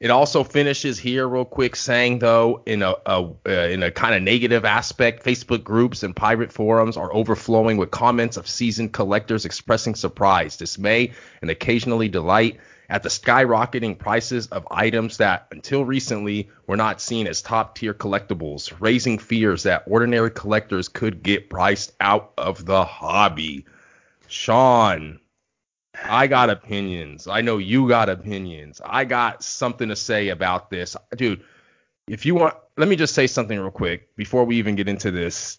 [0.00, 4.14] it also finishes here real quick saying though in a, a uh, in a kind
[4.14, 9.44] of negative aspect, Facebook groups and private forums are overflowing with comments of seasoned collectors
[9.44, 16.50] expressing surprise, dismay, and occasionally delight at the skyrocketing prices of items that until recently
[16.66, 21.92] were not seen as top tier collectibles, raising fears that ordinary collectors could get priced
[22.00, 23.64] out of the hobby.
[24.34, 25.20] Sean,
[26.04, 27.28] I got opinions.
[27.28, 28.80] I know you got opinions.
[28.84, 30.96] I got something to say about this.
[31.16, 31.44] Dude,
[32.08, 35.12] if you want, let me just say something real quick before we even get into
[35.12, 35.56] this.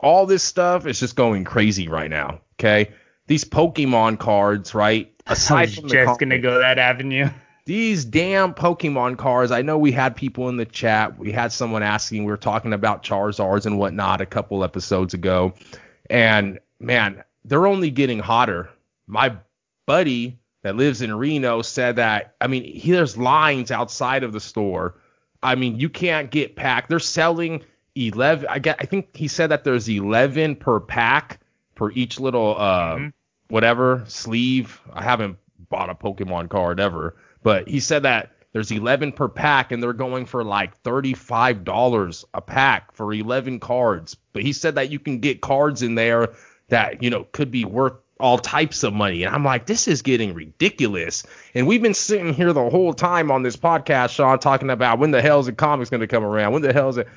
[0.00, 2.40] All this stuff is just going crazy right now.
[2.58, 2.90] Okay.
[3.28, 5.14] These Pokemon cards, right?
[5.28, 7.30] Aside I was just going to go that avenue.
[7.66, 9.52] These damn Pokemon cards.
[9.52, 11.16] I know we had people in the chat.
[11.16, 12.24] We had someone asking.
[12.24, 15.54] We were talking about Charizards and whatnot a couple episodes ago.
[16.08, 18.70] And man, they're only getting hotter
[19.10, 19.36] my
[19.86, 24.40] buddy that lives in Reno said that I mean he, there's lines outside of the
[24.40, 24.94] store.
[25.42, 26.88] I mean you can't get packed.
[26.88, 27.64] They're selling
[27.96, 28.46] 11.
[28.48, 31.40] I get I think he said that there's 11 per pack
[31.74, 33.08] for each little uh mm-hmm.
[33.48, 34.80] whatever sleeve.
[34.92, 39.72] I haven't bought a Pokemon card ever, but he said that there's 11 per pack
[39.72, 44.16] and they're going for like $35 a pack for 11 cards.
[44.32, 46.34] But he said that you can get cards in there
[46.70, 49.22] that, you know, could be worth all types of money.
[49.22, 51.24] And I'm like, this is getting ridiculous.
[51.54, 55.10] And we've been sitting here the whole time on this podcast, Sean, talking about when
[55.10, 56.52] the hell is the comics going to come around?
[56.52, 57.08] When the hell is it?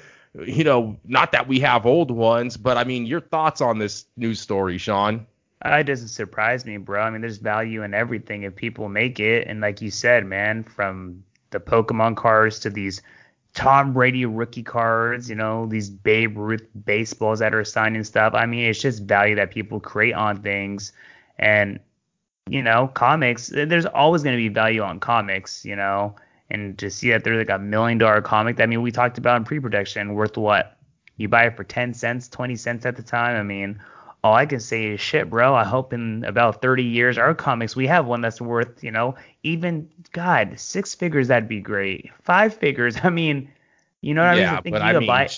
[0.46, 4.06] You know, not that we have old ones, but I mean, your thoughts on this
[4.18, 5.28] news story, Sean?
[5.64, 7.02] Uh, it doesn't surprise me, bro.
[7.02, 9.48] I mean, there's value in everything if people make it.
[9.48, 13.02] And like you said, man, from the Pokemon cards to these
[13.54, 18.34] Tom Brady rookie cards, you know, these Babe Ruth baseballs that are signed and stuff.
[18.34, 20.92] I mean, it's just value that people create on things.
[21.38, 21.80] And,
[22.50, 26.16] you know, comics, there's always going to be value on comics, you know,
[26.50, 29.38] and to see that there's like a million dollar comic I mean, we talked about
[29.38, 30.78] in pre production worth what?
[31.18, 33.38] You buy it for 10 cents, 20 cents at the time.
[33.38, 33.80] I mean,
[34.24, 35.54] all I can say is shit, bro.
[35.54, 39.16] I hope in about 30 years, our comics, we have one that's worth, you know,
[39.44, 42.10] even, God, six figures, that'd be great.
[42.22, 43.52] Five figures, I mean,
[44.02, 44.74] you know what yeah, I mean?
[44.74, 45.30] Yeah, but I mean, buy,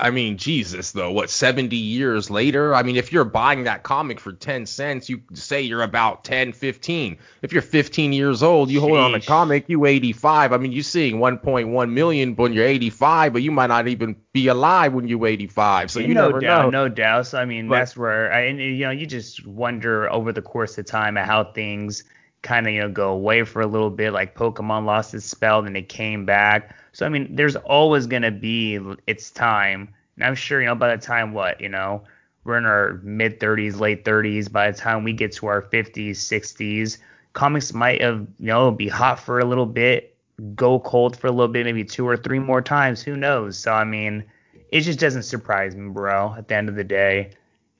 [0.00, 2.74] I mean, Jesus, though, what 70 years later?
[2.74, 6.52] I mean, if you're buying that comic for 10 cents, you say you're about 10,
[6.52, 7.16] 15.
[7.42, 8.82] If you're 15 years old, you Sheesh.
[8.82, 10.52] hold on a comic, you 85.
[10.52, 14.48] I mean, you're seeing 1.1 million when you're 85, but you might not even be
[14.48, 15.90] alive when you're 85.
[15.90, 16.84] So you no never doubt, know.
[16.84, 17.28] No doubt.
[17.28, 20.76] So, I mean, but, that's where, I, you know, you just wonder over the course
[20.78, 22.02] of time how things
[22.42, 24.12] kind of, you know, go away for a little bit.
[24.12, 28.32] Like Pokemon lost its spell, then it came back so I mean, there's always gonna
[28.32, 32.02] be its time, and I'm sure you know by the time what you know
[32.42, 34.50] we're in our mid 30s, late 30s.
[34.50, 36.98] By the time we get to our 50s, 60s,
[37.34, 40.16] comics might have you know be hot for a little bit,
[40.56, 43.00] go cold for a little bit, maybe two or three more times.
[43.00, 43.56] Who knows?
[43.56, 44.24] So I mean,
[44.72, 46.34] it just doesn't surprise me, bro.
[46.36, 47.30] At the end of the day,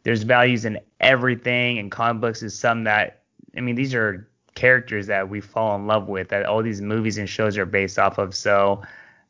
[0.05, 3.23] there's values in everything, and comic books is some that
[3.57, 7.17] I mean, these are characters that we fall in love with that all these movies
[7.17, 8.35] and shows are based off of.
[8.35, 8.83] So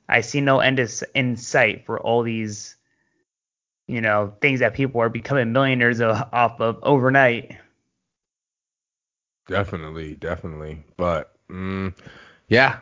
[0.08, 0.80] I see no end
[1.14, 2.76] in sight for all these,
[3.86, 7.56] you know, things that people are becoming millionaires off of overnight.
[9.46, 10.82] Definitely, definitely.
[10.96, 11.94] But mm,
[12.48, 12.80] yeah,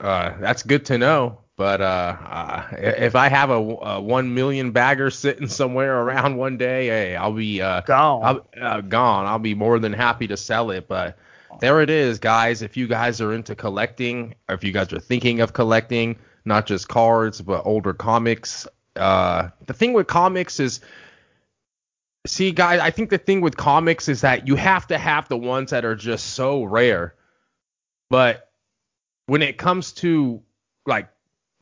[0.00, 1.38] uh, that's good to know.
[1.56, 6.56] But uh, uh, if I have a, a, one million bagger sitting somewhere around one
[6.56, 8.24] day, hey, I'll be uh, gone.
[8.24, 9.26] I'll, uh, gone.
[9.26, 10.88] I'll be more than happy to sell it.
[10.88, 11.16] But
[11.60, 12.62] there it is, guys.
[12.62, 16.66] If you guys are into collecting, or if you guys are thinking of collecting, not
[16.66, 18.66] just cards, but older comics.
[18.96, 20.80] Uh, the thing with comics is,
[22.26, 25.36] see, guys, I think the thing with comics is that you have to have the
[25.36, 27.14] ones that are just so rare.
[28.10, 28.50] But
[29.26, 30.42] when it comes to
[30.86, 31.08] like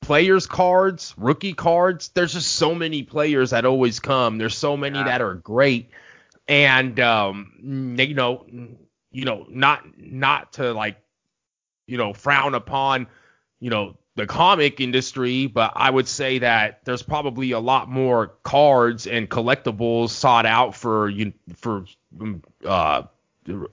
[0.01, 4.39] players cards, rookie cards, there's just so many players that always come.
[4.39, 5.05] There's so many yeah.
[5.05, 5.91] that are great,
[6.49, 8.45] and um, you know,
[9.13, 10.97] you know, not not to like,
[11.87, 13.07] you know, frown upon,
[13.61, 18.35] you know, the comic industry, but I would say that there's probably a lot more
[18.43, 21.85] cards and collectibles sought out for you for
[22.67, 23.03] uh,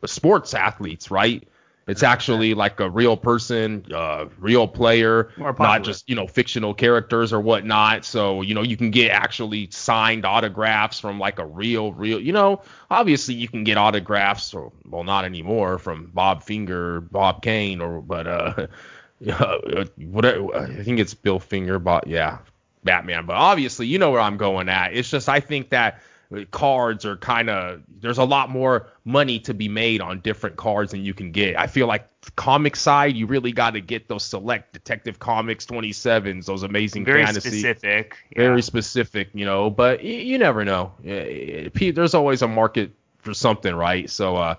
[0.05, 1.45] sports athletes, right?
[1.89, 5.31] It's actually like a real person, uh, real player,
[5.63, 8.05] not just you know fictional characters or whatnot.
[8.05, 12.21] So you know you can get actually signed autographs from like a real, real.
[12.21, 12.61] You know,
[12.91, 18.01] obviously you can get autographs, or well not anymore, from Bob Finger, Bob Kane, or
[18.01, 18.67] but uh,
[19.31, 22.37] uh, what I think it's Bill Finger, but yeah,
[22.83, 23.25] Batman.
[23.25, 24.93] But obviously, you know where I'm going at.
[24.93, 26.03] It's just I think that
[26.51, 30.91] cards are kind of there's a lot more money to be made on different cards
[30.91, 31.57] than you can get.
[31.57, 36.45] I feel like comic side, you really got to get those select Detective Comics 27s,
[36.45, 38.43] those amazing very fantasy, specific, yeah.
[38.43, 39.69] very specific, you know.
[39.69, 40.91] But you, you never know.
[41.01, 44.07] There's always a market for something, right?
[44.07, 44.55] So, uh,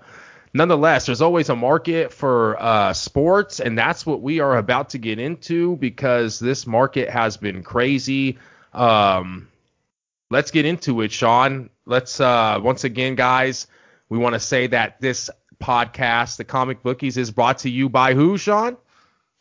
[0.53, 4.97] nonetheless, there's always a market for uh, sports, and that's what we are about to
[4.97, 8.37] get into because this market has been crazy.
[8.73, 9.47] Um,
[10.31, 11.69] let's get into it, Sean.
[11.85, 13.67] Let's uh, once again, guys,
[14.09, 15.29] we want to say that this
[15.61, 18.77] podcast, the Comic Bookies, is brought to you by who, Sean?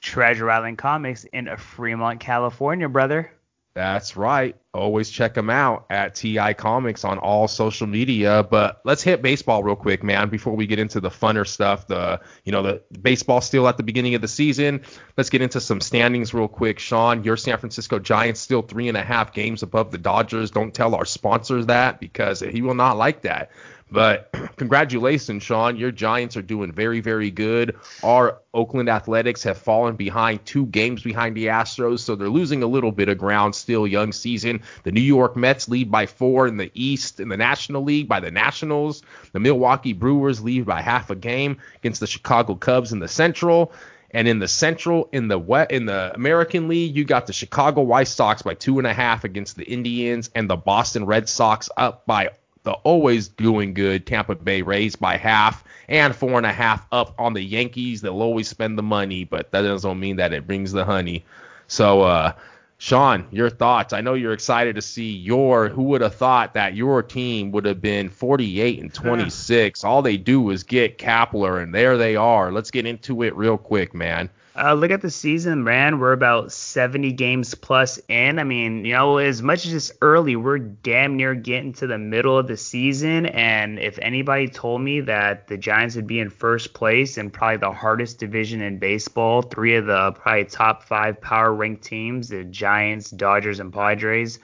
[0.02, 3.32] Treasure Island Comics in Fremont, California, brother.
[3.72, 4.56] That's right.
[4.74, 8.42] Always check them out at TI Comics on all social media.
[8.42, 11.86] But let's hit baseball real quick, man, before we get into the funner stuff.
[11.86, 14.82] The you know the baseball still at the beginning of the season.
[15.16, 16.80] Let's get into some standings real quick.
[16.80, 20.50] Sean, your San Francisco Giants still three and a half games above the Dodgers.
[20.50, 23.50] Don't tell our sponsors that because he will not like that.
[23.90, 25.76] But congratulations, Sean.
[25.76, 27.76] Your Giants are doing very, very good.
[28.02, 32.66] Our Oakland Athletics have fallen behind two games behind the Astros, so they're losing a
[32.66, 34.62] little bit of ground still, young season.
[34.84, 38.20] The New York Mets lead by four in the East in the National League by
[38.20, 39.02] the Nationals.
[39.32, 43.72] The Milwaukee Brewers lead by half a game against the Chicago Cubs in the Central.
[44.12, 47.82] And in the Central, in the wet, in the American League, you got the Chicago
[47.82, 51.68] White Sox by two and a half against the Indians, and the Boston Red Sox
[51.76, 52.30] up by
[52.62, 57.14] the always doing good Tampa Bay Rays by half and four and a half up
[57.18, 58.00] on the Yankees.
[58.00, 61.24] They'll always spend the money, but that doesn't mean that it brings the honey.
[61.68, 62.32] So, uh,
[62.78, 63.92] Sean, your thoughts?
[63.92, 65.68] I know you're excited to see your.
[65.68, 69.84] Who would have thought that your team would have been 48 and 26?
[69.84, 72.50] All they do is get Kapler, and there they are.
[72.50, 74.30] Let's get into it real quick, man.
[74.62, 75.98] Uh, look at the season, man.
[75.98, 78.38] We're about 70 games plus in.
[78.38, 81.96] I mean, you know, as much as it's early, we're damn near getting to the
[81.96, 83.24] middle of the season.
[83.24, 87.56] And if anybody told me that the Giants would be in first place in probably
[87.56, 92.44] the hardest division in baseball, three of the probably top five power ranked teams, the
[92.44, 94.40] Giants, Dodgers, and Padres,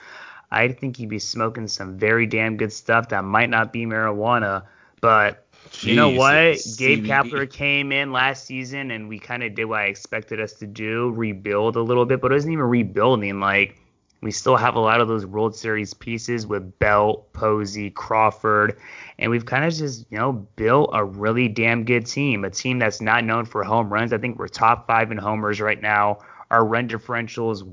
[0.49, 4.63] I think you'd be smoking some very damn good stuff that might not be marijuana.
[4.99, 5.45] But
[5.81, 6.57] You know what?
[6.77, 10.53] Gabe Kapler came in last season and we kind of did what I expected us
[10.53, 13.39] to do, rebuild a little bit, but it wasn't even rebuilding.
[13.39, 13.79] Like
[14.21, 18.79] we still have a lot of those World Series pieces with Belt, Posey, Crawford,
[19.19, 22.79] and we've kind of just you know built a really damn good team, a team
[22.79, 24.13] that's not known for home runs.
[24.13, 26.19] I think we're top five in homers right now.
[26.49, 27.63] Our run differential is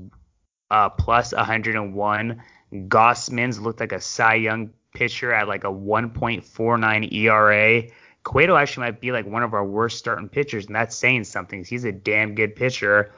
[0.71, 2.41] uh, plus 101.
[2.73, 7.83] Gausman's looked like a Cy Young pitcher at like a 1.49 ERA.
[8.23, 11.63] Cueto actually might be like one of our worst starting pitchers, and that's saying something.
[11.63, 13.13] He's a damn good pitcher.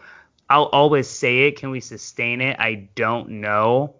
[0.49, 1.57] I'll always say it.
[1.57, 2.59] Can we sustain it?
[2.59, 3.95] I don't know.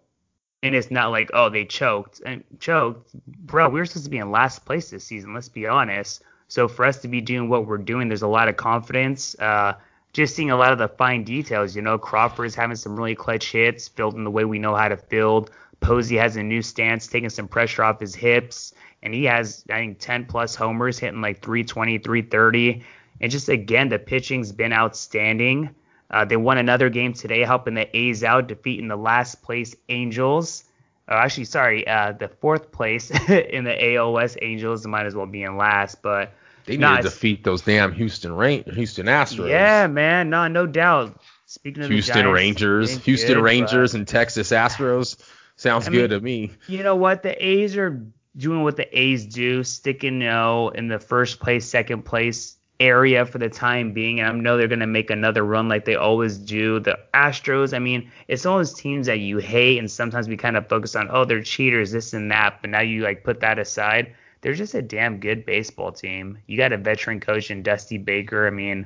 [0.63, 3.13] And it's not like, oh, they choked and choked.
[3.25, 5.33] Bro, we were supposed to be in last place this season.
[5.33, 6.23] Let's be honest.
[6.49, 9.35] So for us to be doing what we're doing, there's a lot of confidence.
[9.39, 9.73] Uh,
[10.13, 11.75] just seeing a lot of the fine details.
[11.75, 14.97] You know, Crawford's having some really clutch hits, fielding the way we know how to
[14.97, 15.51] field.
[15.79, 18.73] Posey has a new stance, taking some pressure off his hips,
[19.03, 22.83] and he has I think 10 plus homers, hitting like 320, 330.
[23.21, 25.73] And just again, the pitching's been outstanding.
[26.09, 30.63] Uh, they won another game today, helping the A's out, defeating the last place Angels.
[31.09, 35.43] Uh, actually, sorry, uh, the fourth place in the AOS Angels might as well be
[35.43, 36.33] in last, but
[36.65, 39.49] they need nah, to defeat those damn Houston Rain, Houston Astros.
[39.49, 41.21] Yeah, man, no, no doubt.
[41.45, 45.15] Speaking of Houston Giants, Rangers, Houston good, Rangers, and Texas Astros.
[45.57, 46.51] Sounds I good to me.
[46.67, 47.23] You know what?
[47.23, 48.01] The A's are
[48.37, 53.39] doing what the A's do, sticking know in the first place, second place area for
[53.39, 54.19] the time being.
[54.19, 56.79] And I know they're gonna make another run like they always do.
[56.79, 60.55] The Astros, I mean, it's all those teams that you hate, and sometimes we kind
[60.55, 62.61] of focus on, oh, they're cheaters, this and that.
[62.61, 64.13] But now you like put that aside.
[64.41, 66.37] They're just a damn good baseball team.
[66.45, 68.45] You got a veteran coach in Dusty Baker.
[68.45, 68.85] I mean,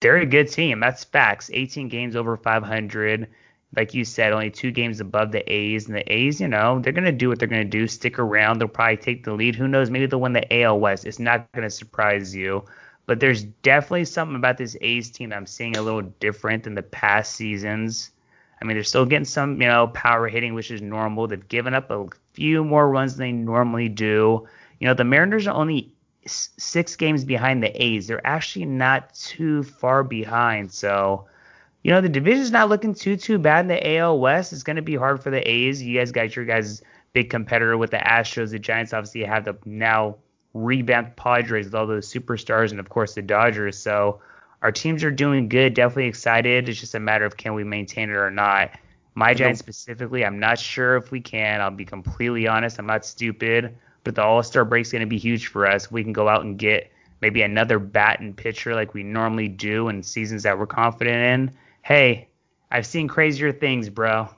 [0.00, 0.80] they're a good team.
[0.80, 1.50] That's facts.
[1.52, 3.28] 18 games over 500
[3.76, 5.86] like you said, only two games above the A's.
[5.86, 8.18] And the A's, you know, they're going to do what they're going to do, stick
[8.18, 8.58] around.
[8.58, 9.54] They'll probably take the lead.
[9.54, 9.90] Who knows?
[9.90, 11.04] Maybe they'll win the AL West.
[11.04, 12.64] It's not going to surprise you.
[13.06, 16.82] But there's definitely something about this A's team I'm seeing a little different than the
[16.82, 18.10] past seasons.
[18.60, 21.26] I mean, they're still getting some, you know, power hitting, which is normal.
[21.26, 24.46] They've given up a few more runs than they normally do.
[24.80, 25.92] You know, the Mariners are only
[26.26, 28.06] six games behind the A's.
[28.06, 30.72] They're actually not too far behind.
[30.72, 31.26] So,
[31.82, 34.52] you know, the division's not looking too too bad in the AL West.
[34.52, 35.82] It's going to be hard for the A's.
[35.82, 38.50] You guys got your guys' big competitor with the Astros.
[38.50, 40.16] The Giants obviously have the now
[40.54, 43.78] revamped Padres with all those superstars, and of course the Dodgers.
[43.78, 44.20] So
[44.62, 45.74] our teams are doing good.
[45.74, 46.68] Definitely excited.
[46.68, 48.70] It's just a matter of can we maintain it or not.
[49.14, 51.60] My Giants specifically, I'm not sure if we can.
[51.60, 52.78] I'll be completely honest.
[52.78, 55.90] I'm not stupid, but the All Star break's going to be huge for us.
[55.90, 59.88] We can go out and get maybe another bat and pitcher like we normally do
[59.88, 61.56] in seasons that we're confident in.
[61.88, 62.28] Hey,
[62.70, 64.28] I've seen crazier things, bro.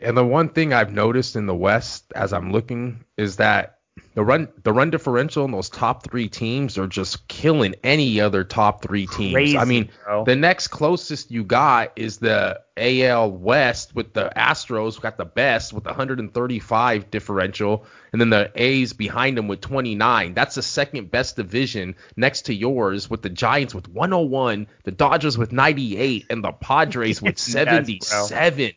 [0.00, 3.73] And the one thing I've noticed in the West as I'm looking is that
[4.14, 8.44] the run the run differential in those top three teams are just killing any other
[8.44, 9.34] top three teams.
[9.34, 10.24] Crazy, I mean, bro.
[10.24, 15.72] the next closest you got is the AL West with the Astros got the best
[15.72, 20.34] with 135 differential, and then the A's behind them with 29.
[20.34, 25.36] That's the second best division next to yours with the Giants with 101, the Dodgers
[25.36, 28.26] with 98, and the Padres with Nuts, bro.
[28.26, 28.72] 77.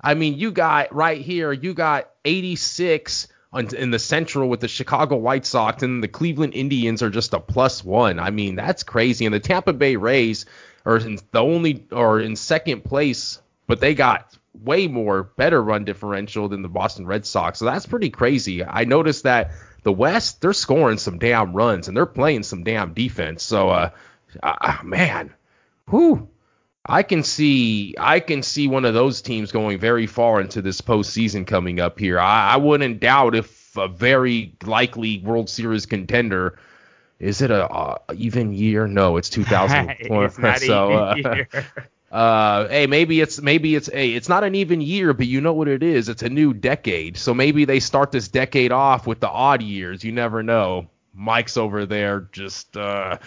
[0.00, 4.68] I mean, you got right here, you got 86 on, in the Central with the
[4.68, 8.18] Chicago White Sox, and the Cleveland Indians are just a plus one.
[8.18, 9.26] I mean, that's crazy.
[9.26, 10.46] And the Tampa Bay Rays
[10.84, 15.84] are in the only are in second place, but they got way more better run
[15.84, 17.58] differential than the Boston Red Sox.
[17.58, 18.64] So that's pretty crazy.
[18.64, 19.52] I noticed that
[19.82, 23.42] the West, they're scoring some damn runs and they're playing some damn defense.
[23.42, 23.90] So, uh,
[24.42, 25.34] uh man,
[25.88, 26.28] whew.
[26.86, 30.80] I can see I can see one of those teams going very far into this
[30.80, 32.18] postseason coming up here.
[32.18, 36.58] I, I wouldn't doubt if a very likely World Series contender
[37.18, 38.86] is it a, uh even year?
[38.86, 40.24] No, it's 2004.
[40.26, 41.14] it's not so, uh,
[42.14, 45.54] uh, hey, maybe it's maybe it's a it's not an even year, but you know
[45.54, 46.08] what it is.
[46.08, 47.16] It's a new decade.
[47.16, 50.04] So maybe they start this decade off with the odd years.
[50.04, 50.90] You never know.
[51.14, 53.18] Mike's over there just uh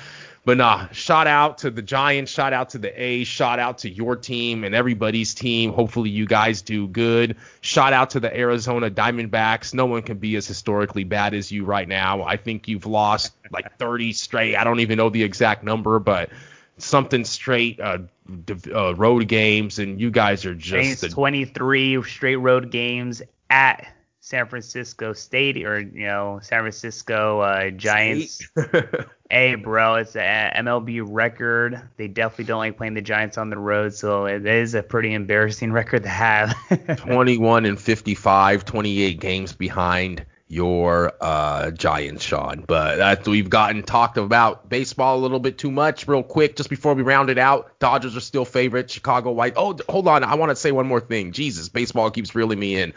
[0.48, 3.90] but nah, shout out to the Giants, shout out to the A's, shout out to
[3.90, 5.74] your team and everybody's team.
[5.74, 7.36] Hopefully you guys do good.
[7.60, 9.74] Shout out to the Arizona Diamondbacks.
[9.74, 12.24] No one can be as historically bad as you right now.
[12.24, 14.56] I think you've lost like 30 straight.
[14.56, 16.30] I don't even know the exact number, but
[16.78, 17.98] something straight uh,
[18.46, 23.86] div- uh road games and you guys are just the 23 straight road games at
[24.28, 28.46] San Francisco State or you know San Francisco uh, Giants.
[29.30, 31.82] Hey, bro, it's a MLB record.
[31.98, 35.14] They definitely don't like playing the Giants on the road, so it is a pretty
[35.14, 36.56] embarrassing record to have.
[36.98, 42.64] 21 and 55, 28 games behind your uh, Giants, Sean.
[42.66, 46.08] But that's we've gotten talked about baseball a little bit too much.
[46.08, 48.90] Real quick, just before we round it out, Dodgers are still favorite.
[48.90, 49.54] Chicago White.
[49.58, 51.34] Oh, hold on, I want to say one more thing.
[51.34, 52.94] Jesus, baseball keeps reeling me in.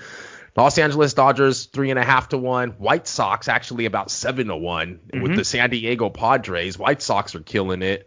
[0.56, 2.70] Los Angeles Dodgers three and a half to one.
[2.70, 6.78] White Sox actually about seven to one with the San Diego Padres.
[6.78, 8.06] White Sox are killing it.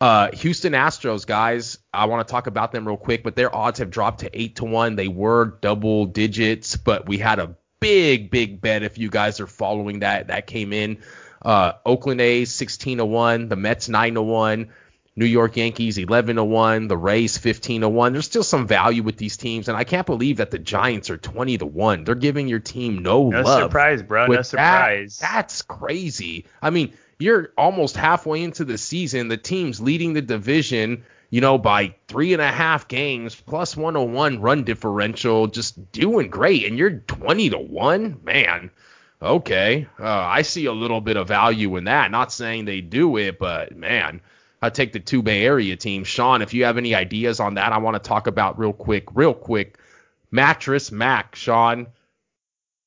[0.00, 3.78] Uh, Houston Astros, guys, I want to talk about them real quick, but their odds
[3.78, 4.94] have dropped to eight to one.
[4.94, 8.82] They were double digits, but we had a big, big bet.
[8.82, 10.98] If you guys are following that, that came in.
[11.40, 14.70] Uh, Oakland A's 16 to one, the Mets 9 to one,
[15.18, 18.12] New York Yankees 11 to one, the Rays 15 to one.
[18.12, 21.16] There's still some value with these teams, and I can't believe that the Giants are
[21.16, 22.04] 20 to one.
[22.04, 23.62] They're giving your team no, no love.
[23.62, 24.24] surprise, bro.
[24.26, 25.18] No With that- surprise.
[25.18, 26.44] that's crazy.
[26.60, 29.28] I mean, you're almost halfway into the season.
[29.28, 34.42] The team's leading the division, you know, by three and a half games, plus 101
[34.42, 36.66] run differential, just doing great.
[36.66, 38.20] And you're 20 to 1?
[38.22, 38.70] Man,
[39.22, 39.86] okay.
[39.98, 42.10] Uh, I see a little bit of value in that.
[42.10, 44.20] Not saying they do it, but man.
[44.66, 46.08] I take the two Bay Area teams.
[46.08, 49.04] Sean, if you have any ideas on that, I want to talk about real quick,
[49.14, 49.78] real quick.
[50.30, 51.86] Mattress Mac, Sean.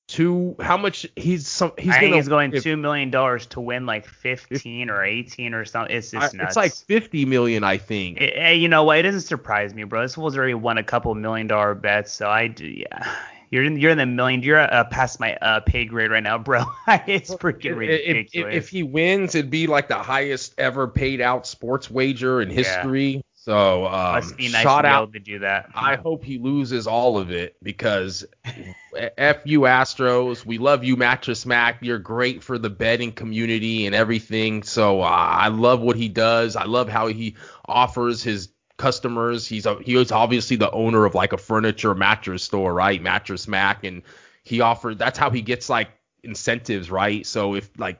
[0.07, 3.61] Two, how much he's some he's I gonna he's going if- two million dollars to
[3.61, 5.95] win like 15 or 18 or something.
[5.95, 6.49] It's just nuts.
[6.49, 8.19] It's like 50 million, I think.
[8.19, 8.97] Eh, eh, you know what?
[8.97, 10.01] It doesn't surprise me, bro.
[10.01, 12.65] This fool's already won a couple million dollar bets, so I do.
[12.65, 13.15] Yeah,
[13.49, 14.41] you're in you're in the million.
[14.43, 16.63] You're uh, past my uh, pay grade right now, bro.
[16.87, 18.55] it's freaking If- ridiculous.
[18.55, 22.49] if, if he wins, it'd be like the highest ever paid out sports wager in
[22.49, 23.23] history.
[23.35, 25.69] So um, Must be nice shout to be out able to do that.
[25.73, 28.25] I hope he loses all of it because
[29.17, 30.45] F you Astros.
[30.45, 31.77] We love you, Mattress Mac.
[31.81, 34.61] You're great for the betting community and everything.
[34.63, 36.55] So uh, I love what he does.
[36.55, 38.49] I love how he offers his
[38.79, 39.47] customers.
[39.47, 42.99] He's a, he was obviously the owner of like a furniture mattress store, right?
[42.99, 44.01] Mattress Mac, and
[44.43, 44.97] he offered.
[44.97, 45.89] That's how he gets like
[46.23, 47.25] incentives, right?
[47.27, 47.99] So if like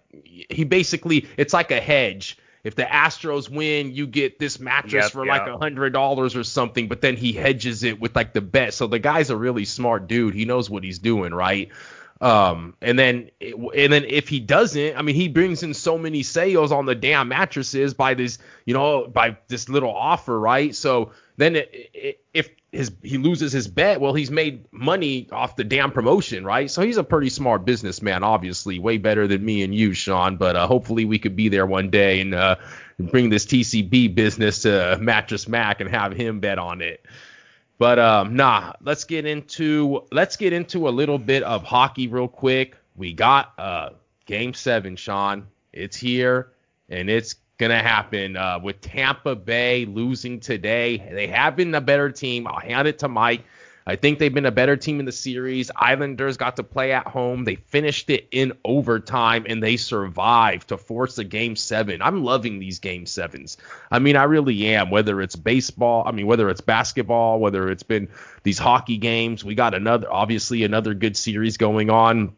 [0.50, 2.38] he basically, it's like a hedge.
[2.64, 6.44] If the Astros win, you get this mattress Yep, for like a hundred dollars or
[6.44, 8.74] something, but then he hedges it with like the bet.
[8.74, 10.34] So the guy's a really smart dude.
[10.34, 11.70] He knows what he's doing, right?
[12.22, 16.22] Um, and then and then if he doesn't, I mean, he brings in so many
[16.24, 20.76] sales on the damn mattresses by this, you know, by this little offer, right?
[20.76, 25.56] So then it, it, if his he loses his bet, well, he's made money off
[25.56, 26.70] the damn promotion, right?
[26.70, 30.36] So he's a pretty smart businessman, obviously, way better than me and you, Sean.
[30.36, 32.58] But uh, hopefully we could be there one day and uh,
[33.00, 37.06] bring this TCB business to Mattress Mac and have him bet on it.
[37.80, 42.28] But um, nah, let's get into let's get into a little bit of hockey real
[42.28, 42.76] quick.
[42.96, 43.92] We got uh,
[44.26, 45.48] Game Seven, Sean.
[45.72, 46.52] It's here
[46.90, 50.98] and it's gonna happen uh, with Tampa Bay losing today.
[51.12, 52.48] They have been a better team.
[52.48, 53.44] I'll hand it to Mike.
[53.90, 55.72] I think they've been a better team in the series.
[55.76, 57.44] Islanders got to play at home.
[57.44, 62.02] They finished it in overtime and they survived to force a game seven.
[62.02, 63.58] I'm loving these game sevens.
[63.90, 64.92] I mean, I really am.
[64.92, 68.10] Whether it's baseball, I mean, whether it's basketball, whether it's been
[68.44, 72.36] these hockey games, we got another, obviously, another good series going on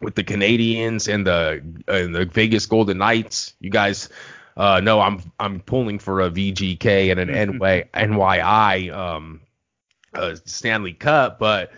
[0.00, 3.54] with the Canadiens and the and the Vegas Golden Knights.
[3.60, 4.08] You guys
[4.56, 7.28] uh, no, I'm I'm pulling for a VGK and an
[7.58, 9.40] NY, NYI um,
[10.44, 11.72] Stanley Cup, but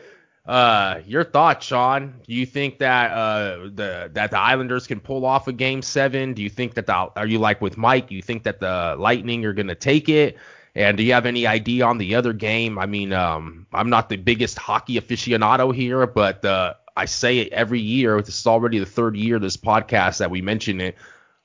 [0.45, 2.21] uh, your thoughts, Sean?
[2.27, 6.35] Do you think that uh, the that the Islanders can pull off a game seven?
[6.35, 8.09] Do you think that the are you like with Mike?
[8.09, 10.37] Do you think that the Lightning are gonna take it?
[10.75, 12.79] And do you have any idea on the other game?
[12.79, 17.53] I mean, um, I'm not the biggest hockey aficionado here, but uh, I say it
[17.53, 18.21] every year.
[18.23, 20.97] This is already the third year this podcast that we mention it.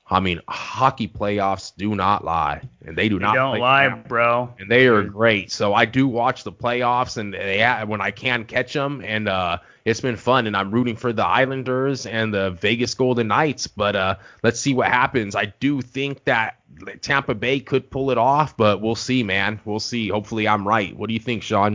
[0.10, 3.36] I mean, hockey playoffs do not lie, and they do They not.
[3.36, 4.54] don't lie, bro.
[4.58, 5.52] and they are great.
[5.52, 9.58] So I do watch the playoffs, and they when I can catch them, and uh,
[9.84, 10.48] it's been fun.
[10.48, 13.68] And I'm rooting for the Islanders and the Vegas Golden Knights.
[13.68, 15.36] But uh, let's see what happens.
[15.36, 16.60] I do think that
[17.02, 19.60] Tampa Bay could pull it off, but we'll see, man.
[19.66, 20.08] We'll see.
[20.08, 20.96] Hopefully, I'm right.
[20.96, 21.74] What do you think, Sean?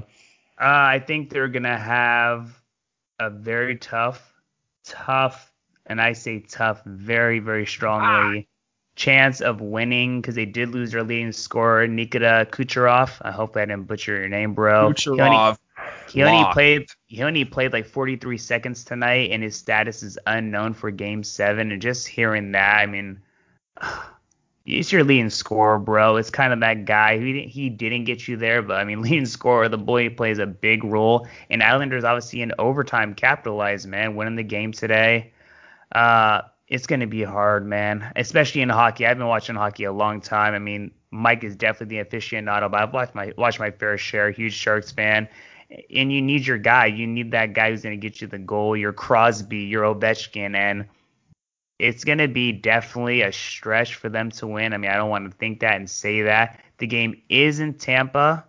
[0.59, 2.59] Uh, I think they're gonna have
[3.18, 4.33] a very tough,
[4.87, 5.51] tough,
[5.87, 8.97] and I say tough, very, very strongly ah.
[8.97, 13.11] chance of winning because they did lose their leading scorer, Nikita Kucherov.
[13.22, 14.93] I hope I didn't butcher your name, bro.
[14.93, 15.59] He only, Kucherov.
[16.09, 16.87] he only played.
[17.07, 21.72] He only played like 43 seconds tonight, and his status is unknown for Game Seven.
[21.72, 23.20] And just hearing that, I mean.
[24.64, 26.14] He's your leading scorer, bro.
[26.18, 27.18] It's kind of that guy.
[27.18, 30.39] He didn't, he didn't get you there, but I mean, leading scorer, the boy plays
[30.39, 31.26] a big role.
[31.51, 35.33] And Islanders obviously in overtime capitalized, man, winning the game today.
[35.93, 38.12] Uh, it's gonna be hard, man.
[38.16, 39.07] Especially in hockey.
[39.07, 40.55] I've been watching hockey a long time.
[40.55, 44.30] I mean, Mike is definitely the aficionado, but I've watched my watched my fair share.
[44.30, 45.28] Huge Sharks fan.
[45.95, 46.86] And you need your guy.
[46.86, 48.76] You need that guy who's gonna get you the goal.
[48.76, 50.86] Your Crosby, your Ovechkin, and
[51.82, 54.72] it's going to be definitely a stretch for them to win.
[54.72, 56.61] I mean, I don't want to think that and say that.
[56.78, 58.45] The game is in Tampa.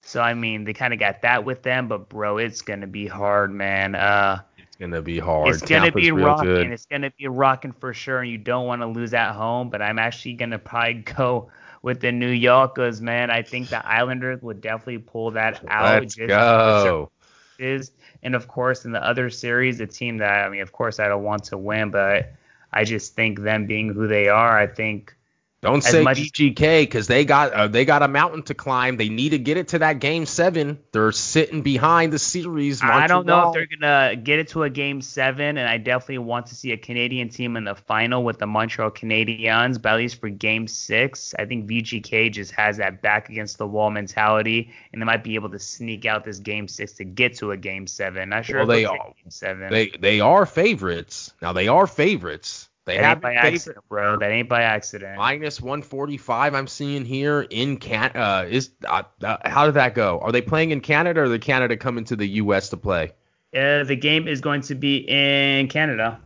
[0.00, 1.88] So, I mean, they kind of got that with them.
[1.88, 3.94] But, bro, it's going to be hard, man.
[3.94, 4.40] Uh,
[4.80, 5.48] gonna be hard.
[5.48, 6.72] it's going to Tampa's be rocking.
[6.72, 8.20] It's going to be rocking for sure.
[8.20, 9.70] And you don't want to lose at home.
[9.70, 11.50] But I'm actually going to probably go
[11.82, 13.30] with the New Yorkers, man.
[13.30, 16.02] I think the Islanders would definitely pull that out.
[16.02, 17.10] Let's just go.
[17.58, 17.92] is.
[18.22, 21.08] And of course, in the other series, a team that I mean, of course, I
[21.08, 22.34] don't want to win, but
[22.72, 25.14] I just think them being who they are, I think
[25.62, 28.96] Don't say much- VGK because they got uh, they got a mountain to climb.
[28.96, 30.78] They need to get it to that game seven.
[30.92, 32.82] They're sitting behind the series.
[32.82, 36.18] I don't know if they're gonna get it to a game seven, and I definitely
[36.18, 39.96] want to see a Canadian team in the final with the Montreal Canadiens, but at
[39.98, 44.70] least for game six, I think VGK just has that back against the wall mentality,
[44.94, 47.58] and they might be able to sneak out this game six to get to a
[47.58, 48.30] game seven.
[48.30, 49.70] Not sure Well, if they are- game seven.
[49.70, 51.34] They they are favorites.
[51.42, 52.69] Now they are favorites.
[52.86, 54.18] They that ain't by accident, bro.
[54.18, 55.18] That ain't by accident.
[55.18, 56.54] minus 145.
[56.54, 58.10] I'm seeing here in Can.
[58.14, 60.18] Uh, is uh, uh, how did that go?
[60.20, 62.70] Are they playing in Canada or the Canada coming to the U.S.
[62.70, 63.12] to play?
[63.54, 66.20] Uh, the game is going to be in Canada.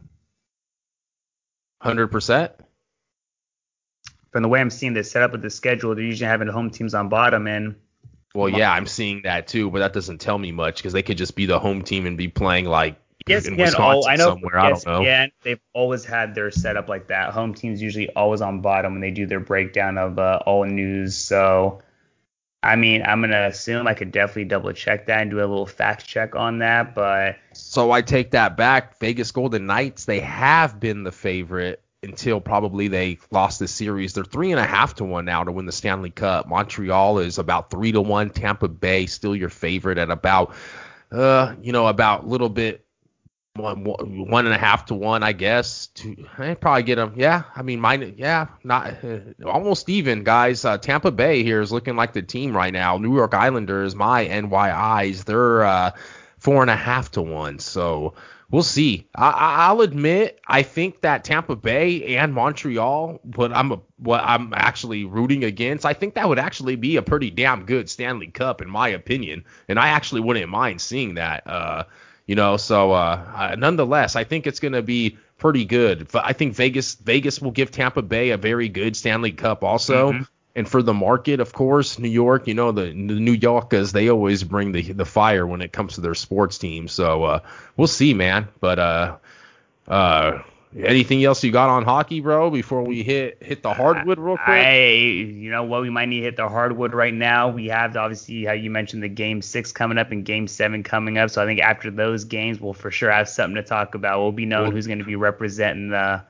[1.80, 2.52] Hundred percent.
[4.30, 6.52] From the way I'm seeing this set up with the schedule, they're usually having the
[6.52, 7.76] home teams on bottom, and
[8.34, 11.18] Well, yeah, I'm seeing that too, but that doesn't tell me much because they could
[11.18, 12.96] just be the home team and be playing like
[13.26, 14.28] yes, in again, Wisconsin all, I know.
[14.30, 14.58] somewhere.
[14.58, 15.00] I yes, don't know.
[15.02, 17.32] again, they've always had their setup like that.
[17.32, 21.16] Home teams usually always on bottom when they do their breakdown of uh, all news.
[21.16, 21.82] So,
[22.62, 25.66] I mean, I'm gonna assume I could definitely double check that and do a little
[25.66, 28.98] fact check on that, but So I take that back.
[28.98, 34.12] Vegas Golden Knights, they have been the favorite until probably they lost the series.
[34.12, 36.46] They're three and a half to one now to win the Stanley Cup.
[36.48, 38.30] Montreal is about three to one.
[38.30, 40.54] Tampa Bay still your favorite at about,
[41.10, 42.83] uh, you know, about a little bit
[43.56, 45.86] one, one and a half to one, I guess.
[45.88, 47.14] To I probably get them.
[47.16, 48.14] Yeah, I mean, mine.
[48.18, 50.64] Yeah, not uh, almost even, guys.
[50.64, 52.98] Uh, Tampa Bay here is looking like the team right now.
[52.98, 55.92] New York Islanders, my NYIs, they're uh,
[56.38, 57.60] four and a half to one.
[57.60, 58.14] So
[58.50, 59.06] we'll see.
[59.14, 64.52] I, will admit, I think that Tampa Bay and Montreal, but I'm a, what I'm
[64.56, 65.86] actually rooting against.
[65.86, 69.44] I think that would actually be a pretty damn good Stanley Cup in my opinion,
[69.68, 71.46] and I actually wouldn't mind seeing that.
[71.46, 71.84] Uh,
[72.26, 76.08] you know, so uh, nonetheless, I think it's going to be pretty good.
[76.10, 80.12] But I think Vegas Vegas will give Tampa Bay a very good Stanley Cup also.
[80.12, 80.22] Mm-hmm.
[80.56, 84.08] And for the market, of course, New York, you know, the, the New Yorkers, they
[84.08, 86.86] always bring the the fire when it comes to their sports team.
[86.86, 87.40] So uh,
[87.76, 88.48] we'll see, man.
[88.60, 89.16] But uh,
[89.88, 90.42] uh,
[90.76, 92.50] anything else you got on hockey, bro?
[92.50, 94.48] Before we hit hit the hardwood real quick.
[94.48, 97.48] I, you know what, we might need to hit the hardwood right now.
[97.48, 101.18] We have obviously how you mentioned the game six coming up and game seven coming
[101.18, 101.30] up.
[101.30, 104.20] So I think after those games, we'll for sure have something to talk about.
[104.20, 106.22] We'll be knowing who's going to be representing the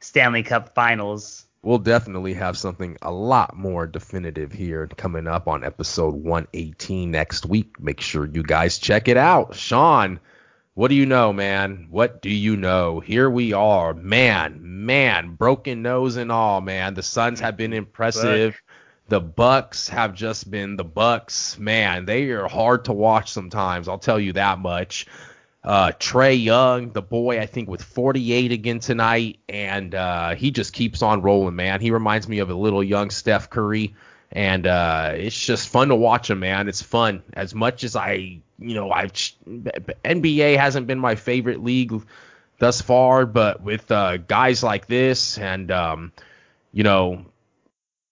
[0.00, 5.64] Stanley Cup Finals we'll definitely have something a lot more definitive here coming up on
[5.64, 7.80] episode 118 next week.
[7.80, 9.54] Make sure you guys check it out.
[9.54, 10.20] Sean,
[10.74, 11.86] what do you know, man?
[11.88, 12.98] What do you know?
[12.98, 16.94] Here we are, man, man, broken nose and all, man.
[16.94, 18.60] The Suns have been impressive.
[19.08, 22.06] The Bucks have just been the Bucks, man.
[22.06, 23.86] They are hard to watch sometimes.
[23.86, 25.06] I'll tell you that much.
[25.62, 30.72] Uh, Trae Young, the boy, I think with 48 again tonight, and uh, he just
[30.72, 31.80] keeps on rolling, man.
[31.80, 33.94] He reminds me of a little young Steph Curry,
[34.34, 36.68] and uh, it's just fun to watch him, man.
[36.68, 37.22] It's fun.
[37.34, 41.92] As much as I, you know, I've NBA hasn't been my favorite league
[42.58, 46.12] thus far, but with uh, guys like this and um,
[46.72, 47.24] you know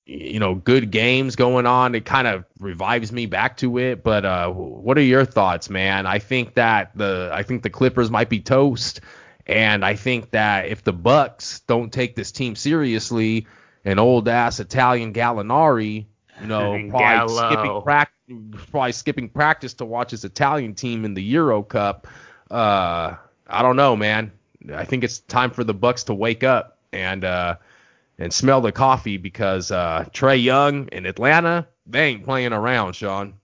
[0.07, 4.03] you know good games going on it kind of revives me back to it.
[4.03, 6.07] But uh what are your thoughts man?
[6.07, 9.01] I think that the i think the clippers might be toast.
[9.47, 13.47] And i think that if the bucks don't take this team seriously
[13.85, 16.07] an old ass italian gallinari
[16.43, 21.23] you know probably skipping practice probably skipping practice to watch his italian team in the
[21.23, 22.07] euro cup
[22.51, 23.15] uh
[23.47, 24.31] i don't know man
[24.75, 27.55] i think it's time for the bucks to wake up and uh
[28.19, 33.35] and smell the coffee because uh, Trae Young in Atlanta, they ain't playing around, Sean.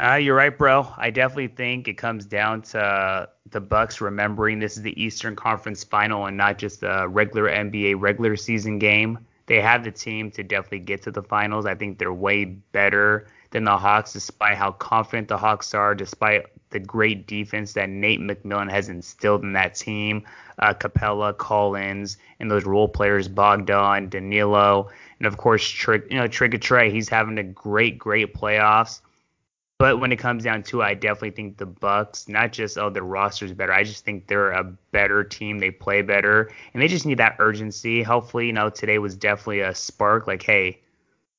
[0.00, 0.86] Uh, you're right, bro.
[0.96, 5.82] I definitely think it comes down to the Bucks remembering this is the Eastern Conference
[5.82, 9.18] Final and not just a regular NBA regular season game.
[9.48, 11.64] They have the team to definitely get to the finals.
[11.64, 16.46] I think they're way better than the Hawks, despite how confident the Hawks are, despite
[16.68, 20.24] the great defense that Nate McMillan has instilled in that team.
[20.58, 26.26] Uh, Capela, Collins, and those role players, Bogdan, Danilo, and of course, Trig, you know,
[26.26, 26.90] Trigger Trey.
[26.90, 29.00] He's having a great, great playoffs.
[29.78, 32.90] But when it comes down to it, I definitely think the Bucks, not just oh
[32.90, 35.60] their roster's better, I just think they're a better team.
[35.60, 38.02] They play better, and they just need that urgency.
[38.02, 40.26] Hopefully, you know, today was definitely a spark.
[40.26, 40.80] Like, hey,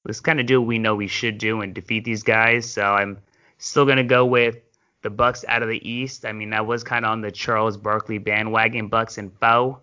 [0.06, 2.70] let's kind of do what we know we should do and defeat these guys.
[2.70, 3.20] So I'm
[3.58, 4.58] still gonna go with
[5.02, 6.26] the Bucks out of the East.
[6.26, 9.82] I mean, that was kind of on the Charles Barkley bandwagon, Bucks and foe.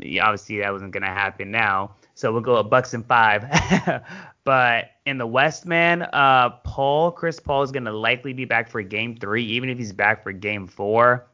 [0.00, 1.94] Obviously, that wasn't gonna happen now.
[2.14, 3.44] So we'll go with Bucks and five.
[4.44, 8.82] but in the West, man, uh, Paul, Chris Paul is gonna likely be back for
[8.82, 11.26] Game Three, even if he's back for Game Four.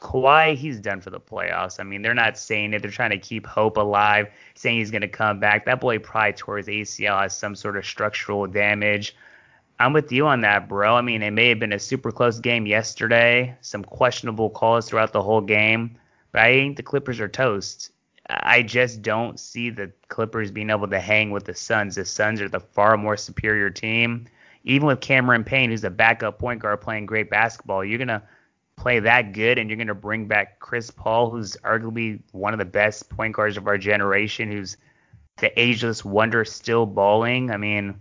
[0.00, 1.80] Kawhi, he's done for the playoffs.
[1.80, 2.82] I mean, they're not saying it.
[2.82, 5.64] They're trying to keep hope alive, saying he's going to come back.
[5.64, 9.16] That boy probably tore his ACL, has some sort of structural damage.
[9.80, 10.96] I'm with you on that, bro.
[10.96, 15.12] I mean, it may have been a super close game yesterday, some questionable calls throughout
[15.12, 15.96] the whole game,
[16.32, 17.90] but I think the Clippers are toast.
[18.28, 21.94] I just don't see the Clippers being able to hang with the Suns.
[21.94, 24.26] The Suns are the far more superior team.
[24.64, 28.22] Even with Cameron Payne, who's a backup point guard playing great basketball, you're going to
[28.76, 32.58] play that good and you're going to bring back Chris Paul, who's arguably one of
[32.58, 34.76] the best point guards of our generation, who's
[35.38, 37.50] the ageless wonder still balling.
[37.50, 37.98] I mean,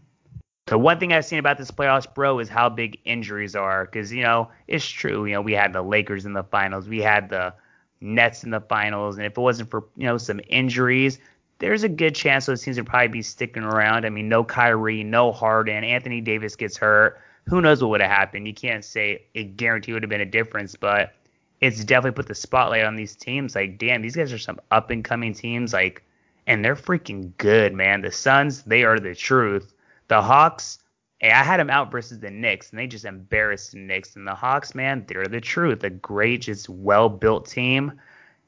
[0.66, 3.86] the one thing I've seen about this playoffs, bro, is how big injuries are.
[3.86, 5.26] Because you know it's true.
[5.26, 7.54] You know we had the Lakers in the finals, we had the
[8.02, 11.20] Nets in the finals, and if it wasn't for you know some injuries,
[11.60, 14.06] there's a good chance those teams would probably be sticking around.
[14.06, 17.20] I mean, no Kyrie, no Harden, Anthony Davis gets hurt.
[17.46, 18.48] Who knows what would have happened?
[18.48, 21.14] You can't say it guarantee would have been a difference, but
[21.62, 23.56] it's definitely put the spotlight on these teams.
[23.56, 25.74] Like, damn, these guys are some up and coming teams.
[25.74, 26.04] Like,
[26.46, 28.02] and they're freaking good, man.
[28.02, 29.74] The Suns, they are the truth.
[30.08, 30.80] The Hawks,
[31.20, 34.16] hey, I had them out versus the Knicks, and they just embarrassed the Knicks.
[34.16, 35.84] And the Hawks, man, they're the truth.
[35.84, 38.00] A great, just well built team.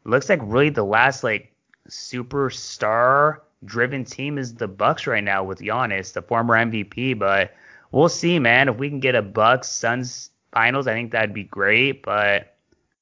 [0.06, 1.54] Looks like really the last like
[1.90, 7.18] superstar driven team is the Bucks right now with Giannis, the former MVP.
[7.18, 7.54] But
[7.92, 8.70] we'll see, man.
[8.70, 12.04] If we can get a Bucks Suns finals, I think that'd be great.
[12.04, 12.56] But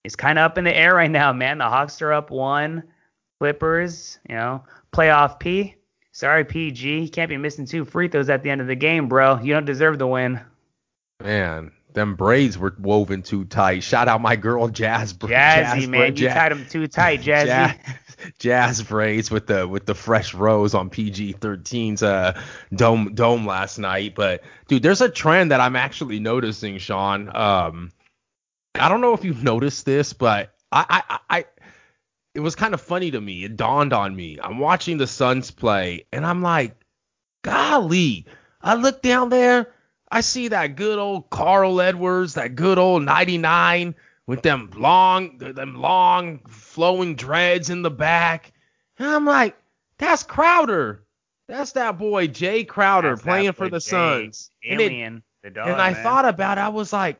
[0.03, 1.57] it's kind of up in the air right now, man.
[1.57, 2.83] The Hawks are up one.
[3.39, 5.75] Clippers, you know, playoff P.
[6.17, 7.01] Sorry, PG.
[7.01, 9.39] You can't be missing two free throws at the end of the game, bro.
[9.39, 10.41] You don't deserve the win.
[11.23, 13.83] Man, them braids were woven too tight.
[13.83, 15.13] Shout out my girl Jazz.
[15.13, 17.45] Jazzy, Jazz, man, Jazz, you tied them too tight, Jazzy.
[17.45, 17.77] Jazz,
[18.39, 22.41] jazz braids with the with the fresh rose on PG-13's uh
[22.73, 24.15] dome dome last night.
[24.15, 27.29] But dude, there's a trend that I'm actually noticing, Sean.
[27.35, 27.91] Um,
[28.73, 31.45] I don't know if you've noticed this, but I I, I
[32.37, 33.43] it was kind of funny to me.
[33.45, 34.37] It dawned on me.
[34.43, 36.75] I'm watching the Suns play, and I'm like,
[37.43, 38.27] golly.
[38.61, 39.73] I look down there,
[40.11, 43.95] I see that good old Carl Edwards, that good old 99
[44.27, 48.53] with them long, them long flowing dreads in the back.
[48.99, 49.57] And I'm like,
[49.97, 51.03] that's Crowder.
[51.47, 54.51] That's that boy Jae Crowder That's playing for the Jay, Suns.
[54.63, 55.69] And, it- Alien, the dog.
[55.69, 56.03] and I man.
[56.03, 56.61] thought about it.
[56.61, 57.17] I was like,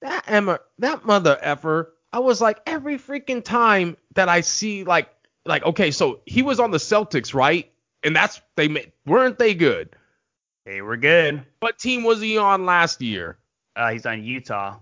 [0.00, 1.93] that Emma, that mother effer.
[2.14, 5.08] I was like, every freaking time that I see like,
[5.44, 7.68] like, okay, so he was on the Celtics, right?
[8.04, 9.96] And that's they made, weren't they good?
[10.64, 11.44] they were good.
[11.58, 13.36] What team was he on last year?
[13.74, 14.76] Uh, he's on Utah.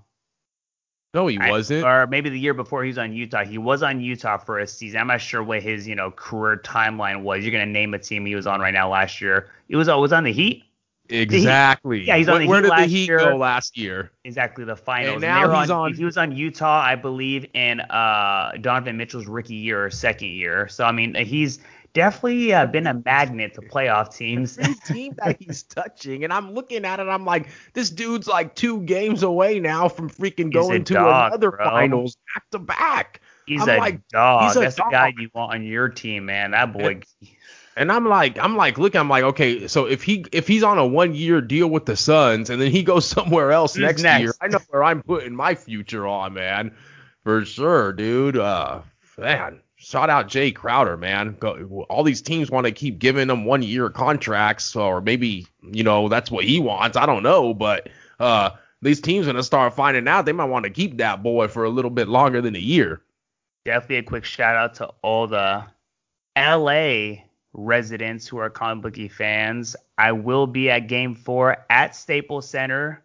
[1.15, 1.87] No, he I- wasn't.
[1.87, 3.45] or maybe the year before he was on Utah.
[3.45, 5.01] He was on Utah for a season.
[5.01, 7.43] I'm not sure what his, you know, career timeline was.
[7.43, 9.49] You're gonna name a team he was on right now last year.
[9.71, 10.65] It was, always on the Heat.
[11.13, 12.05] Exactly.
[12.05, 13.19] yeah, he's on Where- the Where Heat did the last Heat year.
[13.19, 14.11] go last year?
[14.25, 15.15] Exactly the finals.
[15.15, 19.27] And now were he's on- He was on Utah, I believe, in uh, Donovan Mitchell's
[19.27, 20.69] rookie year or second year.
[20.69, 21.59] So I mean, he's
[21.95, 24.57] definitely uh, been a magnet to playoff teams.
[24.59, 28.55] Every team that he's touching, and I'm looking at it, I'm like, this dude's like
[28.55, 31.65] two games away now from freaking He's going to dog, another bro.
[31.67, 33.21] finals back to back.
[33.47, 34.45] He's I'm a like, dog.
[34.45, 36.53] he's a That's the guy you want on your team, man.
[36.53, 37.01] That boy.
[37.77, 40.79] And I'm like, I'm like, look, I'm like, okay, so if he if he's on
[40.79, 44.21] a one year deal with the Suns and then he goes somewhere else next, next?
[44.21, 46.75] year, I know where I'm putting my future on, man,
[47.25, 48.37] for sure, dude.
[48.37, 48.83] Uh,
[49.17, 51.37] man, shout out Jae Crowder, man.
[51.41, 55.83] Go, all these teams want to keep giving him one year contracts, or maybe you
[55.83, 56.97] know that's what he wants.
[56.97, 57.89] I don't know, but
[58.21, 58.51] uh,
[58.83, 61.71] these teams gonna start finding out they might want to keep that boy for a
[61.71, 63.01] little bit longer than a year.
[63.65, 65.65] definitely a quick shout out to all the
[66.37, 67.23] LA
[67.55, 69.77] residents who are comic fans.
[69.99, 73.03] I will be at game four at Staples Center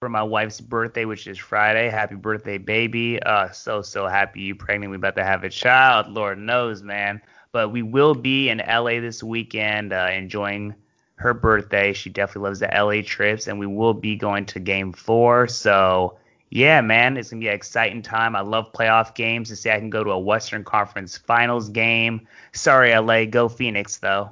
[0.00, 1.88] for my wife's birthday, which is Friday.
[1.90, 3.22] Happy birthday, baby.
[3.22, 4.90] Uh so so happy you pregnant.
[4.90, 6.08] We about to have a child.
[6.08, 7.20] Lord knows, man.
[7.52, 10.74] But we will be in LA this weekend, uh, enjoying
[11.16, 11.92] her birthday.
[11.92, 15.48] She definitely loves the LA trips, and we will be going to game four.
[15.48, 16.16] So
[16.50, 18.34] yeah, man, it's gonna be an exciting time.
[18.34, 19.48] I love playoff games.
[19.50, 22.26] To see I can go to a Western Conference Finals game.
[22.52, 24.30] Sorry, LA, go Phoenix though.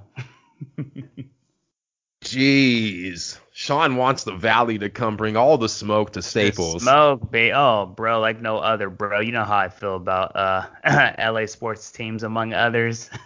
[2.25, 3.39] Jeez.
[3.53, 6.83] Sean wants the Valley to come bring all the smoke to Staples.
[6.83, 9.21] Smoke, ba- oh, bro, like no other, bro.
[9.21, 10.67] You know how I feel about uh
[11.19, 13.11] LA sports teams, among others.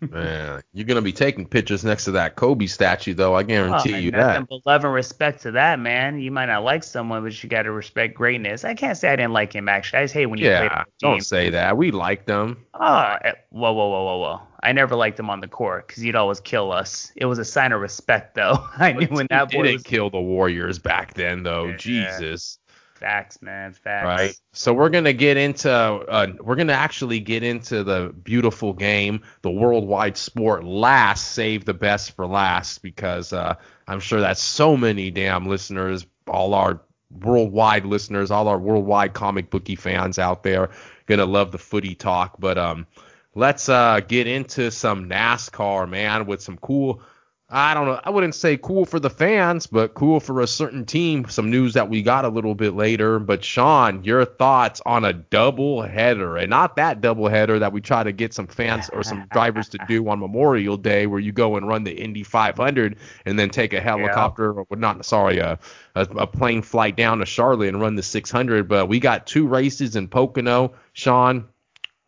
[0.00, 3.34] Man, you're gonna be taking pictures next to that Kobe statue, though.
[3.34, 4.36] I guarantee Oh, you that.
[4.36, 6.20] simple love and respect to that, man.
[6.20, 8.64] You might not like someone, but you got to respect greatness.
[8.64, 10.00] I can't say I didn't like him actually.
[10.00, 11.76] I just hate when you play Yeah, for don't say that.
[11.76, 12.64] We like them.
[12.74, 14.40] Oh, eh, whoa, whoa, whoa, whoa, whoa.
[14.62, 17.12] I never liked him on the court because he'd always kill us.
[17.16, 18.64] It was a sign of respect, though.
[18.78, 21.66] I knew when that boy didn't was kill the Warriors back then, though.
[21.66, 21.76] Yeah.
[21.76, 22.58] Jesus.
[22.98, 24.04] Facts, man, facts.
[24.04, 24.40] Right.
[24.52, 29.50] So we're gonna get into uh, we're gonna actually get into the beautiful game, the
[29.50, 33.54] worldwide sport last, save the best for last, because uh,
[33.86, 36.80] I'm sure that so many damn listeners, all our
[37.10, 40.70] worldwide listeners, all our worldwide comic booky fans out there,
[41.06, 42.36] gonna love the footy talk.
[42.38, 42.86] But um,
[43.34, 47.02] let's uh get into some NASCAR, man, with some cool.
[47.50, 47.98] I don't know.
[48.04, 51.26] I wouldn't say cool for the fans, but cool for a certain team.
[51.30, 53.18] Some news that we got a little bit later.
[53.18, 57.80] But Sean, your thoughts on a double header, and not that double header that we
[57.80, 61.32] try to get some fans or some drivers to do on Memorial Day, where you
[61.32, 65.58] go and run the Indy 500 and then take a helicopter or not, sorry, a,
[65.94, 68.68] a, a plane flight down to Charlotte and run the 600.
[68.68, 71.48] But we got two races in Pocono, Sean.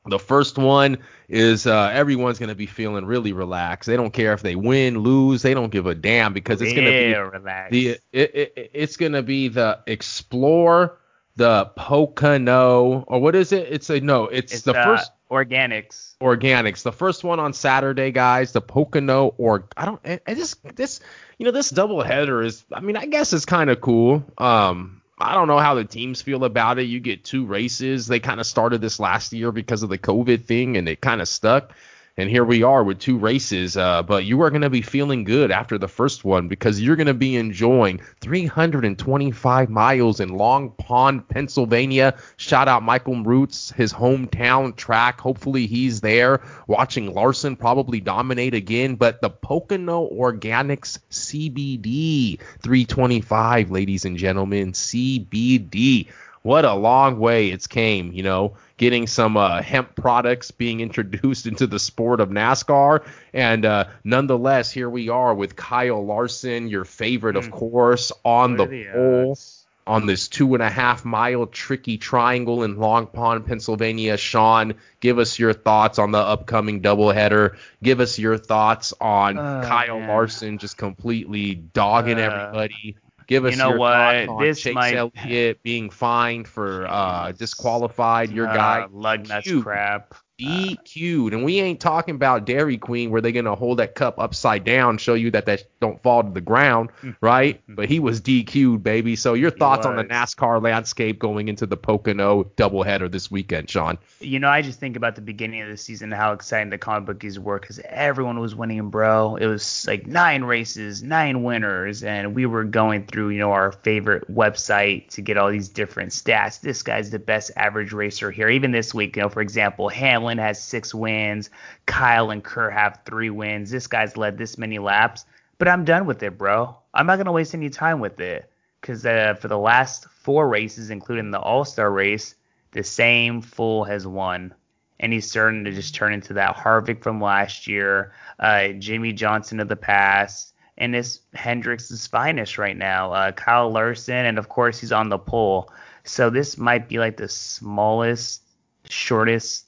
[0.07, 0.99] The first one
[1.29, 3.87] is uh, everyone's going to be feeling really relaxed.
[3.87, 5.43] They don't care if they win, lose.
[5.43, 7.71] They don't give a damn because it's going to yeah, be relax.
[7.71, 10.99] the it, it, it's going to be the Explore,
[11.37, 13.69] the Pocono, or what is it?
[13.71, 14.25] It's a no.
[14.25, 16.17] It's, it's the uh, first organics.
[16.19, 16.83] organics.
[16.83, 18.53] The first one on Saturday, guys.
[18.53, 20.01] The Pocono or I don't.
[20.03, 21.01] I I just this
[21.37, 22.65] you know this double header is.
[22.73, 24.25] I mean, I guess it's kind of cool.
[24.39, 26.85] Um, I don't know how the teams feel about it.
[26.85, 28.07] You get two races.
[28.07, 31.21] They kind of started this last year because of the COVID thing, and it kind
[31.21, 31.73] of stuck.
[32.21, 33.77] And here we are with two races.
[33.77, 36.97] Uh, but you are going to be feeling good after the first one because you're
[36.97, 42.15] going to be enjoying 325 miles in Long Pond, Pennsylvania.
[42.37, 45.21] Shout out Michael Roots, his hometown track.
[45.21, 48.97] Hopefully he's there watching Larson probably dominate again.
[48.97, 56.09] But the Pocono Organics CBD 325, ladies and gentlemen, CBD.
[56.43, 61.47] What a long way it's came, you know getting some uh, hemp products being introduced
[61.47, 63.07] into the sport of NASCAR.
[63.35, 67.51] And uh, nonetheless, here we are with Kyle Larson, your favorite, of hmm.
[67.51, 69.39] course, on what the pole.
[69.87, 74.17] On this two and a half mile tricky triangle in Long Pond, Pennsylvania.
[74.17, 77.57] Sean, give us your thoughts on the upcoming doubleheader.
[77.83, 80.09] Give us your thoughts on uh, Kyle man.
[80.09, 82.97] Larson just completely dogging uh, everybody
[83.31, 84.29] Give us you know your what?
[84.29, 84.97] on this Chase might...
[84.97, 88.33] Elliott being fined for uh, disqualified.
[88.33, 90.17] Your uh, guy lug nuts crap.
[90.41, 94.65] DQ'd, and we ain't talking about Dairy Queen where they're gonna hold that cup upside
[94.65, 97.11] down, show you that that don't fall to the ground, hmm.
[97.21, 97.61] right?
[97.69, 99.17] but he was DQ'd, baby.
[99.17, 103.99] So your thoughts on the NASCAR landscape going into the Pocono doubleheader this weekend, Sean?
[104.21, 107.07] You know, I just think about the beginning of the season, how exciting the comic
[107.07, 109.37] bookies were because everyone was winning, bro.
[109.37, 113.73] It was like nine races, nine winners, and we were going through, you know, our
[113.73, 116.61] favorite website to get all these different stats.
[116.61, 118.49] This guy's the best average racer here.
[118.49, 121.51] Even this week, you know, for example, Hamlin Has six wins.
[121.87, 123.71] Kyle and Kerr have three wins.
[123.71, 125.25] This guy's led this many laps.
[125.59, 126.77] But I'm done with it, bro.
[126.95, 128.51] I'm not to waste any time with it.
[128.81, 132.35] Because uh, for the last four races, including the All Star race,
[132.73, 134.55] the same fool has won.
[135.01, 139.61] And he's starting to just turn into that Harvick from last year, uh, Jimmie Johnson
[139.61, 143.13] of the past, and this Hendrick's is finest right now.
[143.13, 145.71] Uh, Kyle Larson, and of course, he's on the pole.
[146.05, 148.43] So this might be like the smallest,
[148.89, 149.67] shortest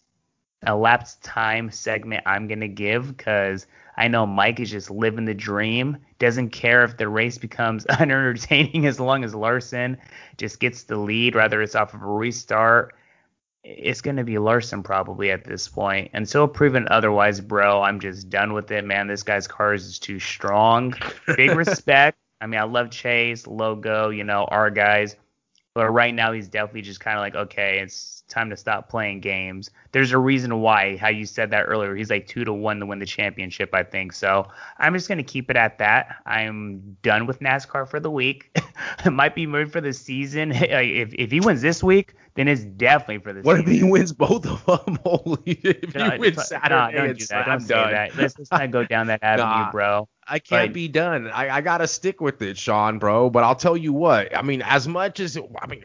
[0.66, 5.98] elapsed time segment I'm gonna give because I know Mike is just living the dream.
[6.18, 9.98] Doesn't care if the race becomes unentertaining as long as Larson
[10.38, 12.94] just gets the lead, whether it's off of a restart.
[13.64, 16.10] It's gonna be Larson probably at this point.
[16.14, 19.06] Until proven otherwise, bro, I'm just done with it, man.
[19.06, 20.94] This guy's car is too strong.
[21.36, 22.18] Big respect.
[22.40, 25.14] I mean, I love Chase, Logo, you know, our guys.
[25.74, 29.20] But right now he's definitely just kind of like, okay, it's time to stop playing
[29.20, 29.70] games.
[29.92, 31.94] There's a reason why, how you said that earlier.
[31.94, 34.12] He's like two to one to win the championship, I think.
[34.12, 36.16] So I'm just gonna keep it at that.
[36.26, 38.50] I'm done with NASCAR for the week.
[39.04, 40.52] it might be moved for the season.
[40.54, 43.72] if if he wins this week, then it's definitely for the what season.
[43.72, 44.98] if he wins both of them?
[45.04, 47.46] Holy, if no, he wins Saturday, no, don't do that.
[47.46, 47.92] Don't say done.
[47.92, 48.16] that.
[48.16, 50.08] Let's, let's not go down that avenue, nah, bro.
[50.26, 51.28] I can't but, be done.
[51.28, 53.28] I, I gotta stick with it, Sean, bro.
[53.28, 54.34] But I'll tell you what.
[54.36, 55.84] I mean, as much as I mean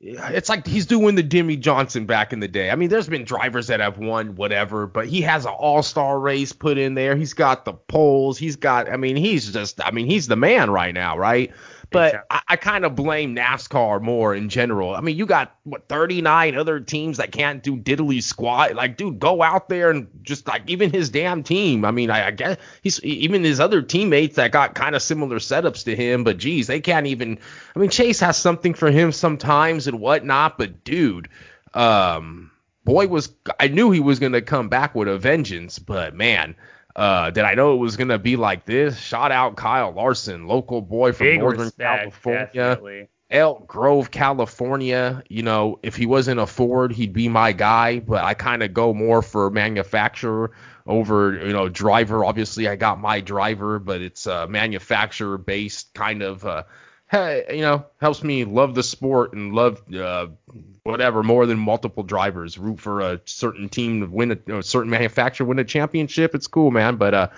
[0.00, 2.70] it's like he's doing the Jimmie Johnson back in the day.
[2.70, 6.52] I mean, there's been drivers that have won whatever, but he has an all-star race
[6.52, 7.16] put in there.
[7.16, 8.38] He's got the poles.
[8.38, 8.90] He's got.
[8.90, 9.84] I mean, he's just.
[9.84, 11.52] I mean, he's the man right now, right?
[11.90, 14.94] But I, I kind of blame NASCAR more in general.
[14.94, 18.74] I mean, you got what 39 other teams that can't do diddly squat.
[18.74, 21.84] Like, dude, go out there and just like even his damn team.
[21.84, 25.38] I mean, I, I guess he's even his other teammates that got kind of similar
[25.38, 26.22] setups to him.
[26.22, 27.38] But geez, they can't even.
[27.74, 30.58] I mean, Chase has something for him sometimes and whatnot.
[30.58, 31.28] But dude,
[31.74, 32.52] um,
[32.84, 35.80] boy was I knew he was gonna come back with a vengeance.
[35.80, 36.54] But man
[36.96, 38.98] uh, did I know it was gonna be like this?
[38.98, 42.50] Shout out Kyle Larson, local boy from Big Northern respect, California.
[42.52, 43.08] Definitely.
[43.30, 45.22] Elk Grove, California.
[45.28, 48.00] You know, if he wasn't a Ford, he'd be my guy.
[48.00, 50.50] But I kind of go more for manufacturer
[50.86, 52.24] over, you know, driver.
[52.24, 56.64] Obviously, I got my driver, but it's a manufacturer based kind of uh,
[57.10, 60.28] hey, you know, helps me love the sport and love uh,
[60.84, 62.56] whatever more than multiple drivers.
[62.56, 66.34] Root for a certain team to win a, a certain manufacturer win a championship.
[66.34, 66.96] It's cool, man.
[66.96, 67.28] But uh,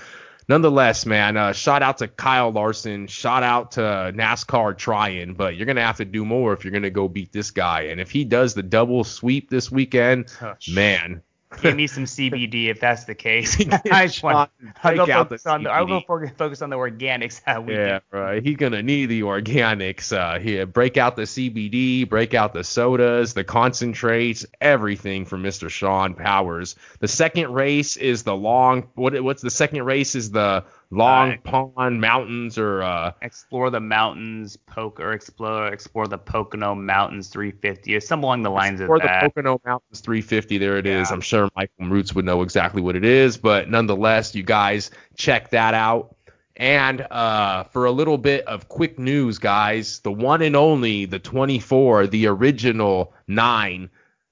[0.47, 3.07] nonetheless, man, uh, shout out to Kyle Larson.
[3.07, 3.81] Shout out to
[4.15, 7.51] NASCAR trying, but you're gonna have to do more if you're gonna go beat this
[7.51, 7.83] guy.
[7.85, 11.23] And if he does the double sweep this weekend, oh, man,
[11.61, 13.57] Give me some CBD if that's the case.
[13.91, 14.51] I just want,
[14.83, 18.43] I'll go focus on the, I'll go focus on the organics that we Yeah, right.
[18.43, 20.17] He's gonna need the organics.
[20.17, 25.69] Uh, here, break out the CBD, break out the sodas, the concentrates, everything from Mr.
[25.69, 26.77] Sean Powers.
[27.01, 28.89] The second race is the long.
[28.95, 29.21] What?
[29.23, 30.15] What's the second race?
[30.15, 36.19] Is the Long Pond Mountains or uh, explore the mountains, poke or explore explore the
[36.19, 38.93] Pocono Mountains 350 or something along the lines of that.
[38.93, 40.59] Or the Pocono Mountains 350.
[40.59, 41.01] There it yeah.
[41.01, 41.11] is.
[41.11, 45.49] I'm sure Michael Roots would know exactly what it is, but nonetheless, you guys check
[45.51, 46.15] that out.
[46.57, 51.19] And uh, for a little bit of quick news, guys, the one and only, the
[51.19, 53.89] 24, the original nine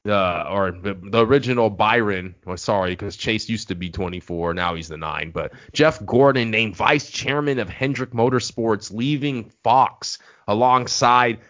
[0.06, 2.34] uh, or the, original Byron.
[2.44, 5.30] Well, sorry, because Chase used to be 24, now he's the nine.
[5.30, 11.40] But Jeff Gordon named vice chairman of Hendrick Motorsports, leaving Fox alongside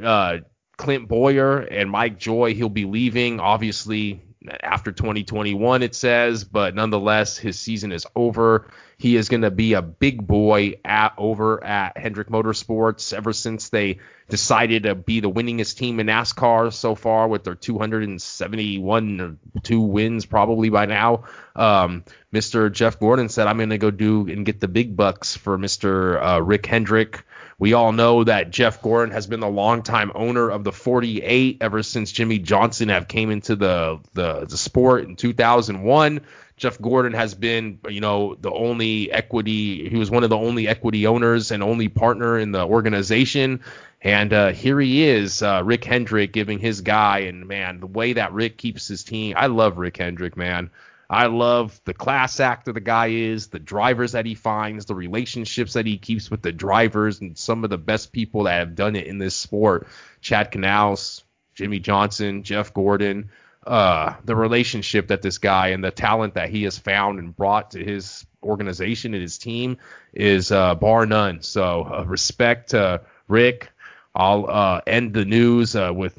[0.00, 0.38] uh,
[0.76, 2.54] Clint Bowyer and Mike Joy.
[2.54, 4.22] He'll be leaving, obviously
[4.62, 8.70] after 2021, it says, but nonetheless, his season is over.
[9.00, 13.70] He is going to be a big boy at over at Hendrick Motorsports ever since
[13.70, 13.98] they
[14.28, 20.26] decided to be the winningest team in NASCAR so far with their 271 two wins
[20.26, 21.24] probably by now.
[21.56, 22.70] Um, Mr.
[22.70, 26.22] Jeff Gordon said, I'm going to go do and get the big bucks for Mr.
[26.22, 27.24] Uh, Rick Hendrick.
[27.58, 31.82] We all know that Jeff Gordon has been the longtime owner of the 48 ever
[31.82, 36.20] since Jimmie Johnson have came into the, the, the sport in 2001.
[36.60, 39.88] Jeff Gordon has been, you know, the only equity.
[39.88, 43.62] He was one of the only equity owners and only partner in the organization.
[44.02, 47.20] And uh, here he is, uh, Rick Hendrick, giving his guy.
[47.20, 50.70] And man, the way that Rick keeps his team, I love Rick Hendrick, man.
[51.08, 54.94] I love the class act actor the guy is, the drivers that he finds, the
[54.94, 58.74] relationships that he keeps with the drivers, and some of the best people that have
[58.74, 59.88] done it in this sport.
[60.20, 61.22] Chad Knaus,
[61.54, 63.30] Jimmie Johnson, Jeff Gordon.
[63.70, 67.70] Uh, the relationship that this guy and the talent that he has found and brought
[67.70, 69.76] to his organization and his team
[70.12, 71.40] is uh, bar none.
[71.40, 73.70] So uh, respect to Rick.
[74.12, 76.18] I'll uh, end the news uh, with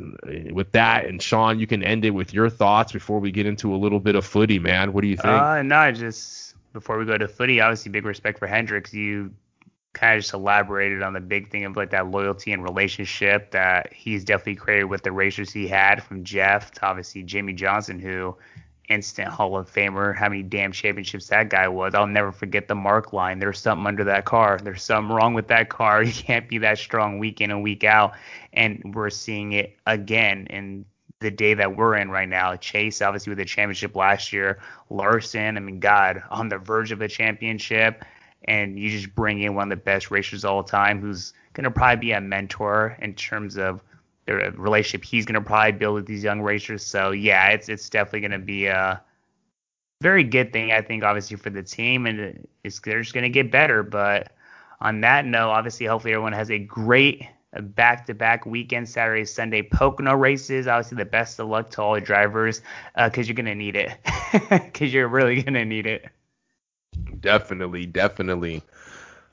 [0.53, 3.75] with that, and Sean, you can end it with your thoughts before we get into
[3.75, 4.93] a little bit of footy, man.
[4.93, 5.27] What do you think?
[5.27, 8.93] Uh, no, just before we go to footy, obviously big respect for Hendricks.
[8.93, 9.33] You
[9.93, 13.91] kind of just elaborated on the big thing of like that loyalty and relationship that
[13.93, 18.35] he's definitely created with the racers he had, from Jeff to obviously Jimmie Johnson, who
[18.91, 20.15] instant Hall of Famer.
[20.15, 21.95] How many damn championships that guy was.
[21.95, 23.39] I'll never forget the mark line.
[23.39, 24.59] There's something under that car.
[24.61, 26.03] There's something wrong with that car.
[26.11, 28.13] You can't be that strong week in and week out.
[28.53, 30.85] And we're seeing it again in
[31.19, 32.55] the day that we're in right now.
[32.57, 34.59] Chase, obviously, with the championship last year.
[34.89, 38.03] Larson, I mean, God, on the verge of a championship.
[38.45, 41.71] And you just bring in one of the best racers all time who's going to
[41.71, 43.83] probably be a mentor in terms of
[44.25, 46.83] the relationship he's going to probably build with these young racers.
[46.83, 49.01] So yeah, it's it's definitely going to be a
[50.01, 53.29] very good thing I think obviously for the team and it's they're just going to
[53.29, 53.83] get better.
[53.83, 54.31] But
[54.79, 57.27] on that note, obviously hopefully everyone has a great
[57.59, 60.67] back-to-back weekend, Saturday, Sunday Pocono races.
[60.67, 62.61] Obviously the best of luck to all the drivers
[62.95, 63.97] because uh, you're going to need it
[64.49, 66.05] because you're really going to need it.
[67.21, 68.63] Definitely, definitely.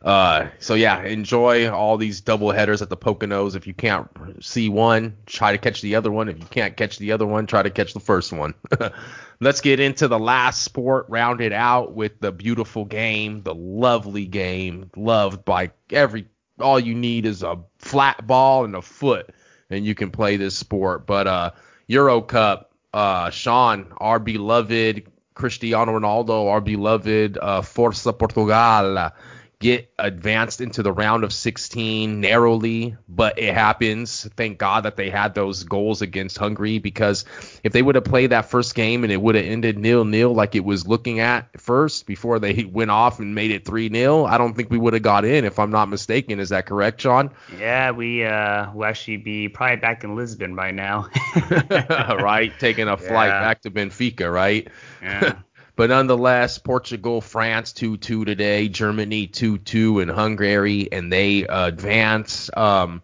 [0.01, 3.57] Uh, so yeah, enjoy all these double headers at the Poconos.
[3.57, 4.09] If you can't
[4.41, 6.29] see one, try to catch the other one.
[6.29, 8.55] If you can't catch the other one, try to catch the first one.
[9.41, 14.27] Let's get into the last sport, round it out with the beautiful game, the lovely
[14.27, 16.29] game, loved by every.
[16.61, 19.31] All you need is a flat ball and a foot,
[19.71, 21.07] and you can play this sport.
[21.07, 21.51] But uh,
[21.87, 25.07] Euro Cup, uh, Sean, our beloved
[25.39, 29.13] Cristiano Ronaldo, our beloved uh, Forza Portugal
[29.61, 34.29] get advanced into the round of 16 narrowly, but it happens.
[34.37, 37.25] Thank God that they had those goals against Hungary because
[37.65, 40.33] if they would have played that first game and it would have ended nil nil
[40.33, 44.27] like it was looking at first before they went off and made it 3 0,
[44.27, 46.39] I don't think we would have got in if I'm not mistaken.
[46.39, 47.31] Is that correct, Sean?
[47.59, 51.09] Yeah, we uh will actually be probably back in Lisbon by now.
[51.71, 53.41] right, taking a flight yeah.
[53.41, 54.69] back to Benfica, right?
[55.03, 55.39] Yeah.
[55.79, 62.51] But nonetheless, Portugal, France 2 2 today, Germany 2 2 in Hungary, and they advance.
[62.57, 63.01] Um,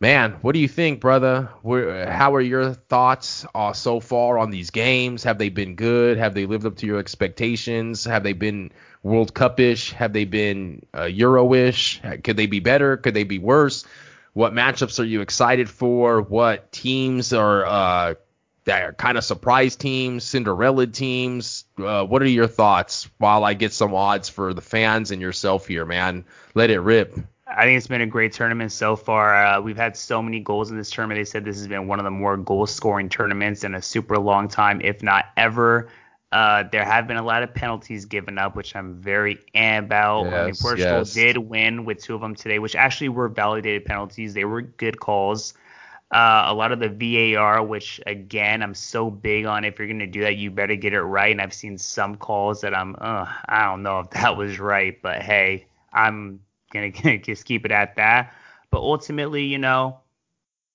[0.00, 1.48] man, what do you think, brother?
[1.64, 5.24] How are your thoughts uh, so far on these games?
[5.24, 6.18] Have they been good?
[6.18, 8.04] Have they lived up to your expectations?
[8.04, 9.92] Have they been World Cup-ish?
[9.92, 12.02] Have they been uh, Euro-ish?
[12.22, 12.98] Could they be better?
[12.98, 13.86] Could they be worse?
[14.34, 16.20] What matchups are you excited for?
[16.20, 18.14] What teams are uh,
[18.64, 21.64] that are kind of surprise teams, Cinderella teams.
[21.78, 25.66] Uh, what are your thoughts while I get some odds for the fans and yourself
[25.66, 26.24] here, man?
[26.54, 27.18] Let it rip.
[27.46, 29.34] I think it's been a great tournament so far.
[29.34, 31.20] Uh, we've had so many goals in this tournament.
[31.20, 34.18] They said this has been one of the more goal scoring tournaments in a super
[34.18, 35.90] long time, if not ever.
[36.32, 40.24] Uh, there have been a lot of penalties given up, which I'm very about.
[40.24, 41.14] Yes, I mean, Portugal yes.
[41.14, 44.34] did win with two of them today, which actually were validated penalties.
[44.34, 45.54] They were good calls.
[46.14, 46.88] Uh, a lot of the
[47.34, 49.64] VAR, which again I'm so big on.
[49.64, 51.32] If you're gonna do that, you better get it right.
[51.32, 55.00] And I've seen some calls that I'm, uh, I don't know if that was right,
[55.02, 56.38] but hey, I'm
[56.72, 58.32] gonna, gonna just keep it at that.
[58.70, 59.98] But ultimately, you know,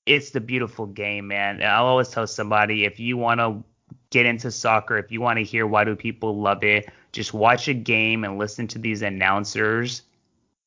[0.06, 1.64] it's the beautiful game, man.
[1.64, 3.64] I'll always tell somebody if you want to
[4.10, 7.68] get into soccer, if you want to hear why do people love it, just watch
[7.70, 10.02] a game and listen to these announcers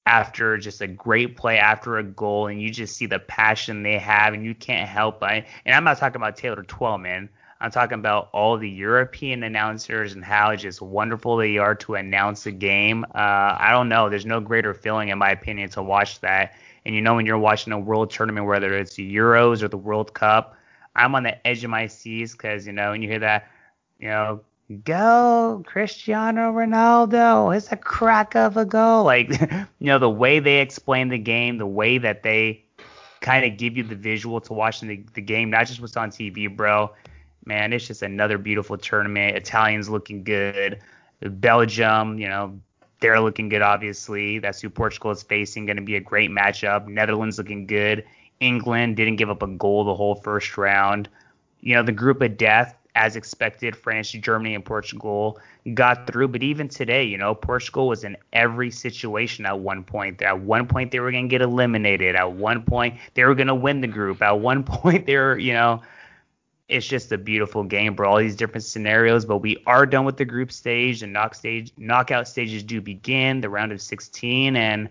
[0.06, 3.98] after just a great play after a goal, and you just see the passion they
[3.98, 5.44] have, and you can't help but.
[5.64, 7.28] And I'm not talking about Taylor Twellman.
[7.60, 12.44] I'm talking about all the European announcers and how just wonderful they are to announce
[12.46, 13.04] a game.
[13.14, 14.10] Uh, I don't know.
[14.10, 16.56] There's no greater feeling, in my opinion, to watch that.
[16.84, 19.76] And you know, when you're watching a world tournament, whether it's the Euros or the
[19.76, 20.56] World Cup,
[20.96, 23.48] I'm on the edge of my seats because you know, when you hear that,
[24.00, 24.40] you know,
[24.78, 29.04] go Cristiano Ronaldo, it's a crack of a goal.
[29.04, 29.30] Like,
[29.78, 32.64] you know, the way they explain the game, the way that they
[33.20, 36.10] kind of give you the visual to watching the, the game, not just what's on
[36.10, 36.92] TV, bro.
[37.44, 39.36] Man, it's just another beautiful tournament.
[39.36, 40.80] Italians looking good.
[41.20, 42.60] Belgium, you know,
[43.00, 44.38] they're looking good, obviously.
[44.38, 45.66] That's who Portugal is facing.
[45.66, 46.86] Going to be a great matchup.
[46.86, 48.04] Netherlands looking good.
[48.40, 51.08] England didn't give up a goal the whole first round.
[51.60, 55.40] You know, the group of death, as expected, France, Germany, and Portugal
[55.74, 56.28] got through.
[56.28, 60.20] But even today, you know, Portugal was in every situation at one point.
[60.20, 62.16] At one point, they were going to get eliminated.
[62.16, 64.20] At one point, they were going to win the group.
[64.20, 65.80] At one point, they were, you know,
[66.68, 69.24] it's just a beautiful game for all these different scenarios.
[69.24, 71.02] But we are done with the group stage.
[71.02, 74.88] and knock stage, knockout stages do begin, the round of 16, and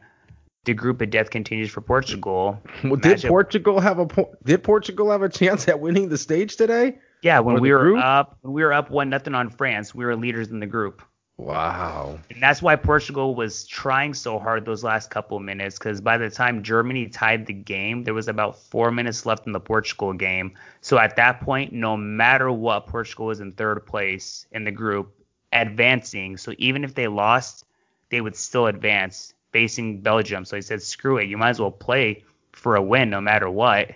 [0.65, 2.60] the group of death continues for Portugal.
[2.84, 4.07] Well, did Portugal have a
[4.44, 6.98] did Portugal have a chance at winning the stage today?
[7.22, 8.03] Yeah, when we were group?
[8.03, 11.03] up, when we were up one nothing on France, we were leaders in the group.
[11.38, 12.19] Wow.
[12.30, 16.18] And that's why Portugal was trying so hard those last couple of minutes because by
[16.18, 20.14] the time Germany tied the game, there was about four minutes left in the Portugal
[20.14, 20.53] game.
[20.81, 25.15] So at that point, no matter what, Portugal was in third place in the group,
[25.52, 26.38] advancing.
[26.38, 27.65] So even if they lost,
[28.10, 30.45] they would still advance, facing Belgium.
[30.45, 33.49] So he said, screw it, you might as well play for a win no matter
[33.49, 33.95] what.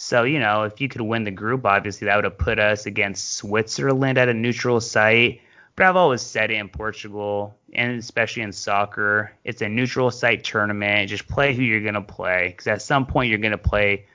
[0.00, 2.86] So, you know, if you could win the group, obviously that would have put us
[2.86, 5.40] against Switzerland at a neutral site.
[5.74, 10.44] But I've always said it in Portugal, and especially in soccer, it's a neutral site
[10.44, 11.10] tournament.
[11.10, 12.50] Just play who you're going to play.
[12.50, 14.06] Because at some point, you're going to play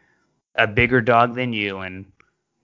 [0.56, 1.80] a bigger dog than you.
[1.80, 2.06] And,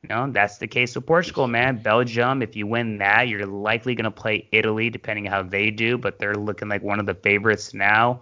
[0.01, 1.83] you know, that's the case with Portugal, man.
[1.83, 5.71] Belgium, if you win that, you're likely going to play Italy, depending on how they
[5.71, 5.97] do.
[5.97, 8.21] But they're looking like one of the favorites now.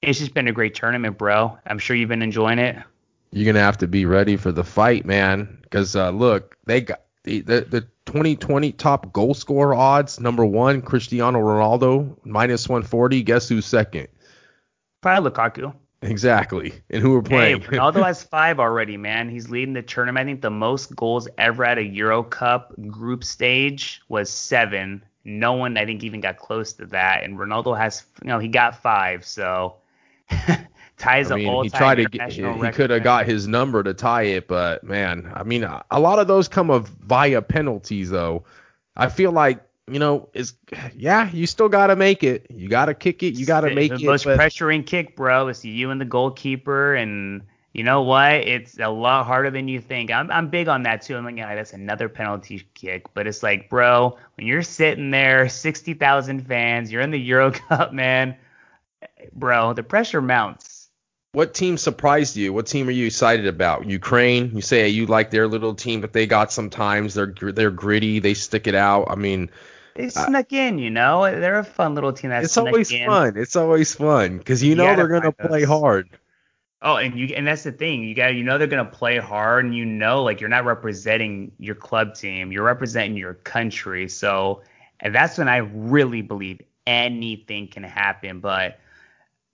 [0.00, 1.58] It's just been a great tournament, bro.
[1.66, 2.78] I'm sure you've been enjoying it
[3.30, 5.58] you're gonna have to be ready for the fight, man.
[5.62, 10.18] Because uh, look, they got the, the the 2020 top goal scorer odds.
[10.18, 13.22] Number one, Cristiano Ronaldo minus 140.
[13.22, 14.08] Guess who's second?
[15.00, 15.74] Probably Lukaku.
[16.00, 16.72] Exactly.
[16.90, 17.60] And who we're playing?
[17.60, 19.28] Hey, Ronaldo has five already, man.
[19.28, 20.24] He's leading the tournament.
[20.24, 25.02] I think the most goals ever at a Euro Cup group stage was seven.
[25.24, 27.24] No one, I think, even got close to that.
[27.24, 29.26] And Ronaldo has, you know, he got five.
[29.26, 29.76] So
[30.98, 32.42] ties I mean, he tried to get, he
[32.72, 36.26] could have got his number to tie it, but man, I mean, a lot of
[36.26, 38.44] those come of via penalties though.
[38.96, 40.54] I feel like you know, is
[40.94, 42.46] yeah, you still got to make it.
[42.50, 43.34] You got to kick it.
[43.34, 44.00] You got to make the it.
[44.00, 44.38] The most but...
[44.38, 46.94] pressuring kick, bro, is you and the goalkeeper.
[46.94, 47.42] And
[47.72, 48.32] you know what?
[48.32, 50.10] It's a lot harder than you think.
[50.10, 51.16] I'm, I'm big on that too.
[51.16, 53.06] I'm like, yeah, that's another penalty kick.
[53.14, 57.92] But it's like, bro, when you're sitting there, 60,000 fans, you're in the Euro Cup,
[57.92, 58.36] man,
[59.32, 60.77] bro, the pressure mounts
[61.32, 62.52] what team surprised you?
[62.52, 63.86] What team are you excited about?
[63.86, 64.50] Ukraine.
[64.54, 68.18] You say you like their little team, but they got sometimes they're they're gritty.
[68.18, 69.10] They stick it out.
[69.10, 69.50] I mean,
[69.94, 70.78] they snuck uh, in.
[70.78, 72.30] You know, they're a fun little team.
[72.30, 73.06] That it's always in.
[73.06, 73.36] fun.
[73.36, 76.08] It's always fun because you, you know they're gonna play hard.
[76.80, 78.04] Oh, and you and that's the thing.
[78.04, 81.52] You got you know they're gonna play hard, and you know like you're not representing
[81.58, 82.52] your club team.
[82.52, 84.08] You're representing your country.
[84.08, 84.62] So
[85.00, 88.40] and that's when I really believe anything can happen.
[88.40, 88.78] But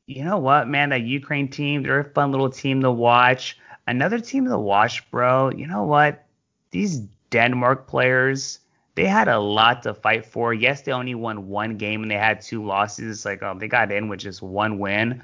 [0.07, 0.91] you know what, man?
[0.91, 3.59] That Ukraine team, they're a fun little team to watch.
[3.87, 5.51] Another team to watch, bro.
[5.51, 6.27] You know what?
[6.71, 7.01] These
[7.31, 8.61] Denmark players,
[8.95, 10.53] they had a lot to fight for.
[10.53, 13.19] Yes, they only won one game and they had two losses.
[13.19, 15.23] It's like, oh, they got in with just one win.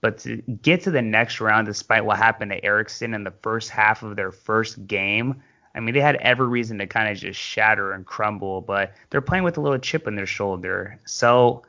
[0.00, 3.70] But to get to the next round, despite what happened to Eriksen in the first
[3.70, 5.42] half of their first game,
[5.74, 9.20] I mean, they had every reason to kind of just shatter and crumble, but they're
[9.20, 10.98] playing with a little chip on their shoulder.
[11.04, 11.62] So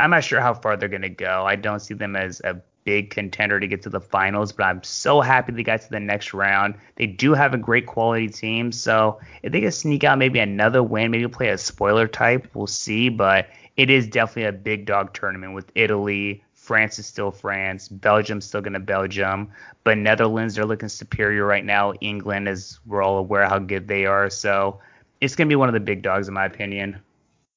[0.00, 1.44] I'm not sure how far they're going to go.
[1.46, 4.82] I don't see them as a big contender to get to the finals, but I'm
[4.82, 6.74] so happy they got to the next round.
[6.96, 10.82] They do have a great quality team, so if they can sneak out maybe another
[10.82, 13.08] win, maybe play a spoiler type, we'll see.
[13.08, 16.42] But it is definitely a big dog tournament with Italy.
[16.54, 17.88] France is still France.
[17.88, 19.50] Belgium's still going to Belgium.
[19.84, 21.92] But Netherlands, they're looking superior right now.
[21.94, 24.30] England, as we're all aware how good they are.
[24.30, 24.80] So
[25.20, 27.00] it's going to be one of the big dogs, in my opinion.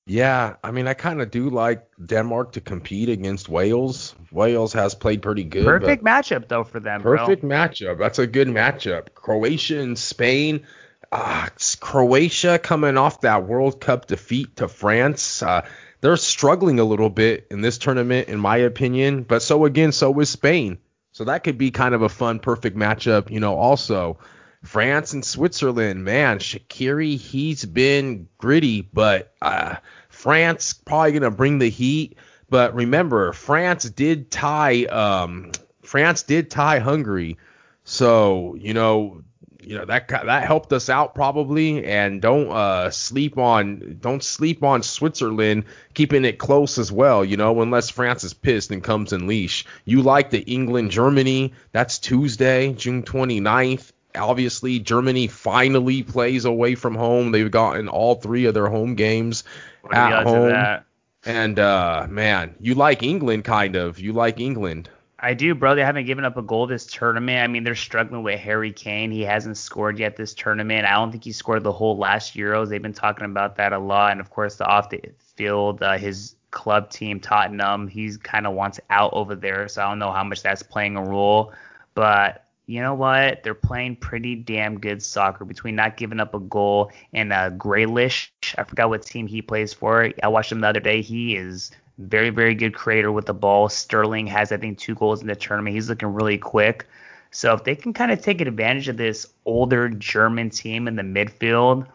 [0.06, 4.16] Yeah, I mean, I kind of do like Denmark to compete against Wales.
[4.32, 5.64] Wales has played pretty good.
[5.64, 7.02] Perfect matchup though for them.
[7.02, 7.50] Perfect bro.
[7.50, 8.00] matchup.
[8.00, 9.14] That's a good matchup.
[9.16, 10.66] Croatia and Spain.
[11.12, 11.48] Uh,
[11.80, 15.42] Croatia coming off that World Cup defeat to France.
[15.42, 15.66] Uh,
[16.02, 19.24] they're struggling a little bit in this tournament, in my opinion.
[19.24, 20.80] But so again, so is Spain.
[21.14, 24.18] So that could be kind of a fun, perfect matchup, you know, also.
[24.64, 29.76] France and Switzerland, man, Shaqiri, he's been gritty, but uh,
[30.08, 32.18] France probably gonna bring the heat.
[32.50, 37.38] But remember, France did tie um, France did tie Hungary,
[37.84, 39.22] so you know
[39.60, 41.84] you know that that helped us out probably.
[41.84, 47.26] And don't uh, sleep on don't sleep on Switzerland keeping it close as well.
[47.26, 49.66] You know unless France is pissed and comes in leash.
[49.84, 51.54] You like the England Germany?
[51.74, 57.32] That's Tuesday, June 29th obviously Germany finally plays away from home.
[57.32, 59.44] They've gotten all three of their home games
[59.92, 60.84] at home.
[61.26, 64.00] And uh, man, you like England kind of.
[64.00, 64.90] You like England.
[65.20, 65.74] I do, bro.
[65.74, 67.38] They haven't given up a goal this tournament.
[67.38, 69.10] I mean, they're struggling with Harry Kane.
[69.10, 70.86] He hasn't scored yet this tournament.
[70.86, 72.68] I don't think he scored the whole last Euros.
[72.68, 74.12] They've been talking about that a lot.
[74.12, 75.02] And of course, the off the
[75.38, 79.70] field, uh, his club team, Tottenham, he's kind of wants out over there.
[79.70, 81.54] So I don't know how much that's playing a role.
[81.96, 83.44] But you know what?
[83.44, 88.30] They're playing pretty damn good soccer between not giving up a goal and uh, Grealish.
[88.58, 90.12] I forgot what team he plays for.
[90.22, 91.02] I watched him the other day.
[91.02, 93.68] He is very, very good creator with the ball.
[93.70, 95.76] Sterling has, I think, two goals in the tournament.
[95.76, 96.88] He's looking really quick.
[97.32, 101.04] So if they can kind of take advantage of this older German team in the
[101.04, 101.88] midfield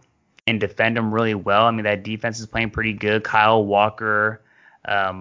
[0.47, 3.25] and defend them really well, I mean that defense is playing pretty good.
[3.25, 4.43] Kyle Walker,
[4.85, 5.13] uh,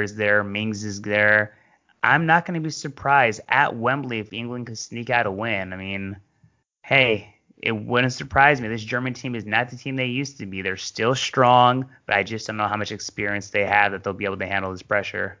[0.00, 1.54] is there, Mings is there.
[2.06, 5.72] I'm not going to be surprised at Wembley if England could sneak out a win.
[5.72, 6.16] I mean,
[6.82, 8.68] hey, it wouldn't surprise me.
[8.68, 10.62] This German team is not the team they used to be.
[10.62, 14.12] They're still strong, but I just don't know how much experience they have that they'll
[14.12, 15.38] be able to handle this pressure.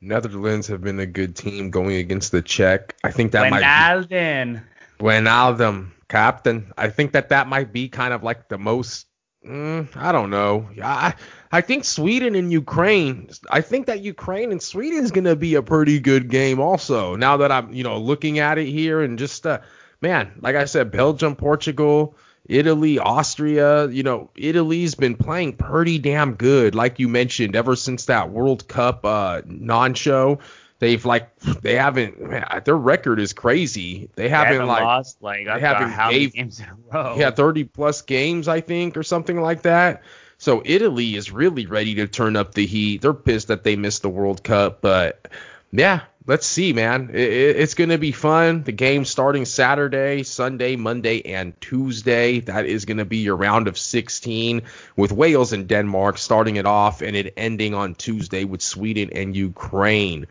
[0.00, 2.94] Netherlands have been a good team going against the Czech.
[3.04, 4.52] I think that Wijnaldum.
[4.52, 4.60] might
[4.98, 6.72] be Wijnaldum, captain.
[6.76, 9.06] I think that that might be kind of like the most
[9.46, 10.68] Mm, I don't know.
[10.82, 11.14] I
[11.52, 13.28] I think Sweden and Ukraine.
[13.50, 17.14] I think that Ukraine and Sweden is going to be a pretty good game also.
[17.14, 19.60] Now that I'm you know looking at it here and just uh,
[20.00, 22.16] man, like I said, Belgium, Portugal,
[22.46, 23.86] Italy, Austria.
[23.88, 28.66] You know, Italy's been playing pretty damn good, like you mentioned, ever since that World
[28.66, 30.38] Cup uh, non-show
[30.84, 34.10] they've like they haven't man, their record is crazy.
[34.14, 37.16] They haven't, they haven't like lost like they haven't how many games in a row.
[37.16, 40.02] Yeah, 30 plus games I think or something like that.
[40.36, 43.00] So Italy is really ready to turn up the heat.
[43.00, 45.28] They're pissed that they missed the World Cup, but
[45.72, 47.10] yeah, let's see, man.
[47.12, 48.62] It, it, it's going to be fun.
[48.62, 52.40] The game starting Saturday, Sunday, Monday, and Tuesday.
[52.40, 54.62] That is going to be your round of 16
[54.96, 59.36] with Wales and Denmark starting it off and it ending on Tuesday with Sweden and
[59.36, 60.26] Ukraine.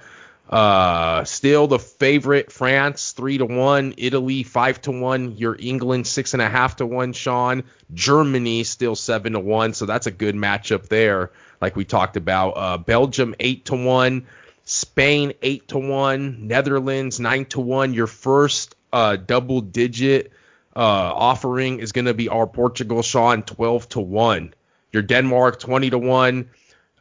[0.53, 6.33] Uh, still the favorite, France three to one, Italy five to one, your England six
[6.33, 7.63] and a half to one, Sean.
[7.91, 12.51] Germany still seven to one, so that's a good matchup there, like we talked about.
[12.51, 14.27] Uh, Belgium eight to one,
[14.63, 17.95] Spain eight to one, Netherlands nine to one.
[17.95, 20.31] Your first uh, double digit
[20.75, 24.53] uh, offering is going to be our Portugal, Sean, twelve to one.
[24.91, 26.51] Your Denmark twenty to one.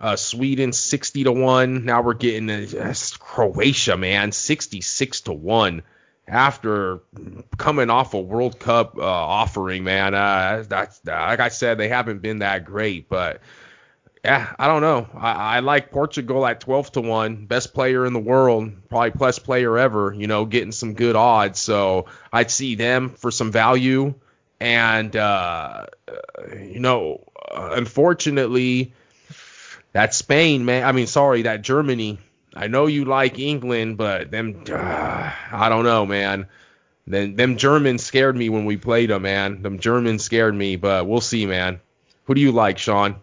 [0.02, 1.84] Uh, Sweden 60 to 1.
[1.84, 5.82] Now we're getting uh, Croatia, man, 66 to 1
[6.26, 7.00] after
[7.56, 10.14] coming off a World Cup uh, offering, man.
[10.14, 13.40] Uh, that's like I said, they haven't been that great, but
[14.24, 15.08] yeah, I don't know.
[15.14, 19.42] I, I, like Portugal at 12 to 1, best player in the world, probably best
[19.44, 21.58] player ever, you know, getting some good odds.
[21.58, 24.14] So I'd see them for some value.
[24.60, 25.86] And, uh,
[26.56, 28.94] you know, unfortunately,
[29.92, 30.84] that Spain, man.
[30.84, 32.18] I mean, sorry, that Germany.
[32.54, 36.46] I know you like England, but them, uh, I don't know, man.
[37.06, 39.62] Then them Germans scared me when we played them, man.
[39.62, 41.80] Them Germans scared me, but we'll see, man.
[42.24, 43.16] Who do you like, Sean?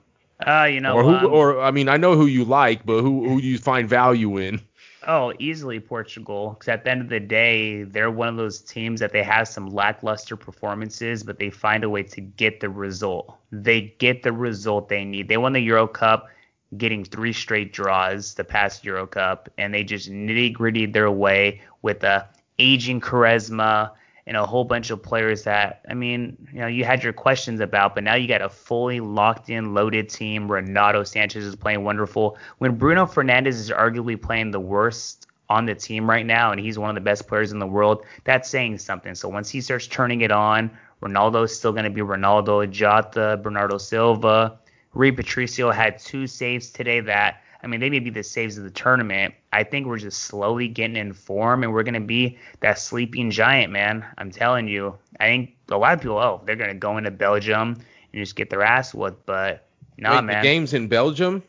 [0.46, 3.02] Uh, you know, or who, um, or I mean, I know who you like, but
[3.02, 4.62] who who do you find value in?
[5.08, 6.52] Oh, easily Portugal.
[6.52, 9.48] Because at the end of the day, they're one of those teams that they have
[9.48, 13.38] some lackluster performances, but they find a way to get the result.
[13.52, 15.28] They get the result they need.
[15.28, 16.30] They won the Euro Cup
[16.78, 21.62] getting three straight draws the past Euro Cup, and they just nitty gritty their way
[21.82, 22.28] with a
[22.60, 23.91] aging charisma
[24.28, 27.60] and a whole bunch of players that I mean, you know, you had your questions
[27.60, 30.52] about, but now you got a fully locked in, loaded team.
[30.52, 32.38] Renato Sanches is playing wonderful.
[32.60, 36.78] When Bruno Fernandes is arguably playing the worst on the team right now, and he's
[36.78, 39.16] one of the best players in the world, that's saying something.
[39.16, 40.70] So once he starts turning it on,
[41.02, 44.59] Ronaldo's still going to be Ronaldo, Jota, Bernardo Silva,
[44.94, 48.64] Rui Patricio had two saves today that I mean, they may be the saves of
[48.64, 49.34] the tournament.
[49.52, 53.32] I think we're just slowly getting in form, and we're going to be that sleeping
[53.32, 54.06] giant, man.
[54.18, 54.95] I'm telling you.
[55.20, 57.74] I think a lot of people, oh, they're going to go into Belgium
[58.14, 59.68] and just get their ass whooped, but
[59.98, 60.41] nah, Wait, man.
[60.41, 61.44] The game's in Belgium.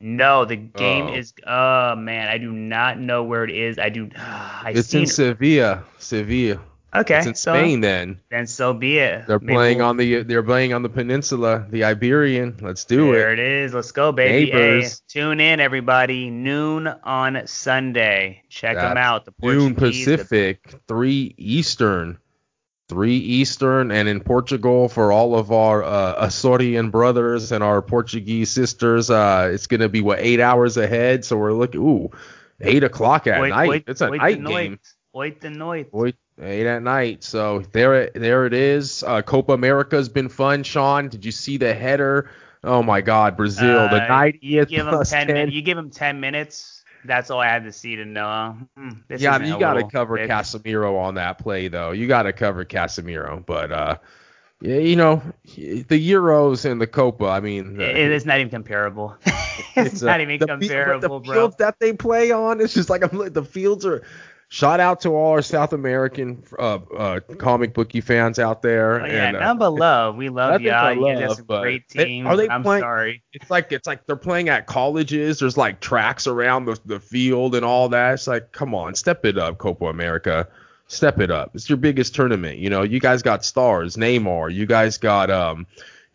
[0.00, 1.14] No, the game Oh.
[1.14, 1.32] is.
[1.46, 3.78] Oh man, I do not know where it is.
[3.78, 4.08] I do.
[4.16, 5.82] I It's seen in Sevilla.
[5.98, 6.60] Sevilla.
[6.94, 8.20] Okay, It's in so- Spain then.
[8.30, 9.26] then so be it.
[9.26, 12.56] They're Maybe playing we'll- on the they're playing on the peninsula, the Iberian.
[12.62, 13.18] Let's do there it.
[13.18, 13.74] There it is.
[13.74, 14.50] Let's go, baby.
[14.50, 16.30] Hey, tune in, everybody.
[16.30, 18.42] Noon on Sunday.
[18.48, 19.24] Check them out.
[19.26, 20.06] The Noon Portuguese.
[20.06, 22.16] the- Pacific, three Eastern,
[22.88, 28.48] three Eastern, and in Portugal for all of our uh, Açorian brothers and our Portuguese
[28.50, 31.24] sisters, uh, it's gonna be what eight hours ahead.
[31.26, 32.10] So we're looking, ooh,
[32.62, 33.68] eight o'clock at Oit- night.
[33.68, 34.78] oit- it's a night the game.
[35.14, 35.90] Oit the noit.
[35.90, 37.24] Boy, eight at night.
[37.24, 39.02] So there, there it is.
[39.02, 40.62] Uh, Copa America's been fun.
[40.62, 42.30] Sean, did you see the header?
[42.64, 45.34] Oh my God, Brazil, the Uh, 90th You give plus 10 10.
[45.34, 45.54] minutes.
[45.54, 46.84] You give him 10 minutes.
[47.04, 48.56] That's all I had to see to know.
[48.76, 51.92] Hmm, yeah, isn't you got to cover bit- Casemiro on that play though.
[51.92, 53.96] You got to cover Casemiro, but uh,
[54.60, 55.22] yeah, you know
[55.54, 57.26] the Euros and the Copa.
[57.26, 57.84] I mean, the,
[58.14, 59.16] it's not even comparable.
[59.76, 61.34] it's, uh, not even the field- comparable, the bro.
[61.34, 64.02] fields that they play on, it's just like I'm like, the fields are.
[64.48, 69.00] Shout out to all our South American uh, uh, comic bookie fans out there.
[69.02, 70.14] Oh, yeah, and, uh, none love.
[70.16, 70.92] We love y'all.
[70.92, 72.26] You guys have love, some but great they- teams.
[72.28, 73.22] are they I'm playing- sorry.
[73.32, 75.40] it's like it's like they're playing at colleges.
[75.40, 78.14] There's like tracks around the, the field and all that.
[78.14, 80.46] It's like, come on, step it up, Copa America.
[80.86, 81.50] Step it up.
[81.54, 82.58] It's your biggest tournament.
[82.58, 84.54] You know, you guys got stars, Neymar.
[84.54, 85.66] You guys got um,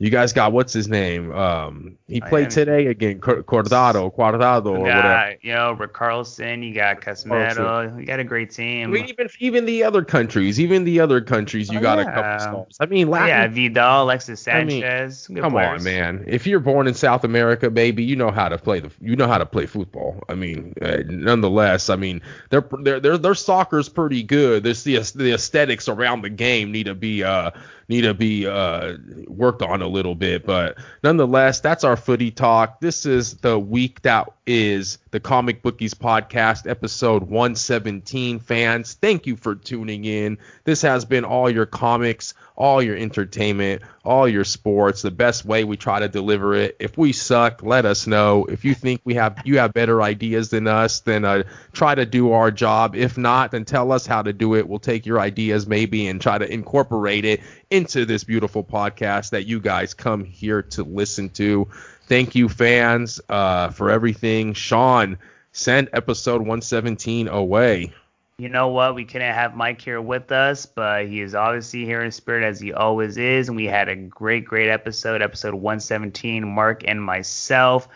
[0.03, 1.31] you guys got what's his name?
[1.31, 5.35] Um, he played am- today again, Cor- Cordado, Cuadrado, or You whatever.
[5.43, 6.63] you know, Rick Carlson.
[6.63, 7.99] You got Casemiro.
[7.99, 8.91] You got a great I team.
[8.91, 12.13] mean, even even the other countries, even the other countries, you Oh, got a yeah.
[12.15, 12.77] couple stars.
[12.79, 15.27] I mean, Latin yeah, Vidal, Alexis I mean, Sanchez.
[15.27, 15.81] Come players.
[15.81, 16.23] on, man.
[16.27, 19.27] If you're born in South America, baby, you know how to play the you know
[19.27, 20.23] how to play football.
[20.27, 24.63] I mean, uh, nonetheless, I mean, their their their their soccer's pretty good.
[24.63, 27.51] There's the the aesthetics around the game need to be uh
[27.89, 28.97] need to be uh
[29.27, 32.79] worked on a little bit, but nonetheless, that's our footy talk.
[32.79, 38.93] This is the week that is the Comic Bookies podcast episode 117 fans.
[38.95, 40.37] Thank you for tuning in.
[40.63, 45.01] This has been all your comics, all your entertainment, all your sports.
[45.01, 46.75] The best way we try to deliver it.
[46.79, 48.45] If we suck, let us know.
[48.45, 51.41] If you think we have you have better ideas than us, then uh,
[51.73, 52.95] try to do our job.
[52.95, 54.69] If not, then tell us how to do it.
[54.69, 59.47] We'll take your ideas maybe and try to incorporate it into this beautiful podcast that
[59.47, 61.67] you guys come here to listen to.
[62.05, 64.53] Thank you, fans, uh, for everything.
[64.53, 65.17] Sean,
[65.51, 67.91] send episode 117 away.
[68.41, 68.95] You know what?
[68.95, 72.59] We couldn't have Mike here with us, but he is obviously here in spirit as
[72.59, 73.49] he always is.
[73.49, 76.51] And we had a great, great episode, episode 117.
[76.51, 77.88] Mark and myself,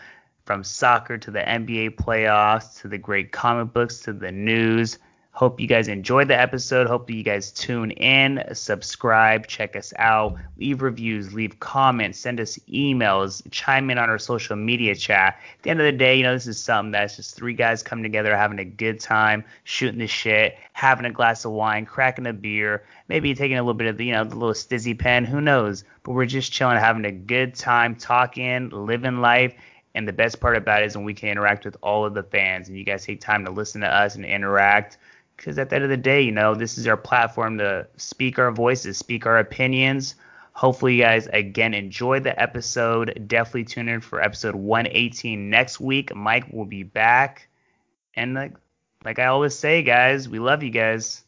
[0.44, 5.00] from soccer to the NBA playoffs to the great comic books to the news.
[5.36, 6.86] Hope you guys enjoyed the episode.
[6.86, 12.40] Hope that you guys tune in, subscribe, check us out, leave reviews, leave comments, send
[12.40, 15.38] us emails, chime in on our social media chat.
[15.58, 17.82] At the end of the day, you know, this is something that's just three guys
[17.82, 22.26] coming together, having a good time, shooting the shit, having a glass of wine, cracking
[22.26, 25.26] a beer, maybe taking a little bit of the, you know, the little stizzy pen,
[25.26, 25.84] who knows?
[26.04, 29.52] But we're just chilling, having a good time, talking, living life.
[29.94, 32.22] And the best part about it is when we can interact with all of the
[32.22, 34.96] fans and you guys take time to listen to us and interact
[35.36, 38.38] because at the end of the day, you know, this is our platform to speak
[38.38, 40.14] our voices, speak our opinions.
[40.52, 43.24] Hopefully, you guys again enjoy the episode.
[43.26, 46.14] Definitely tune in for episode 118 next week.
[46.14, 47.48] Mike will be back,
[48.14, 48.54] and like,
[49.04, 51.22] like I always say, guys, we love you guys.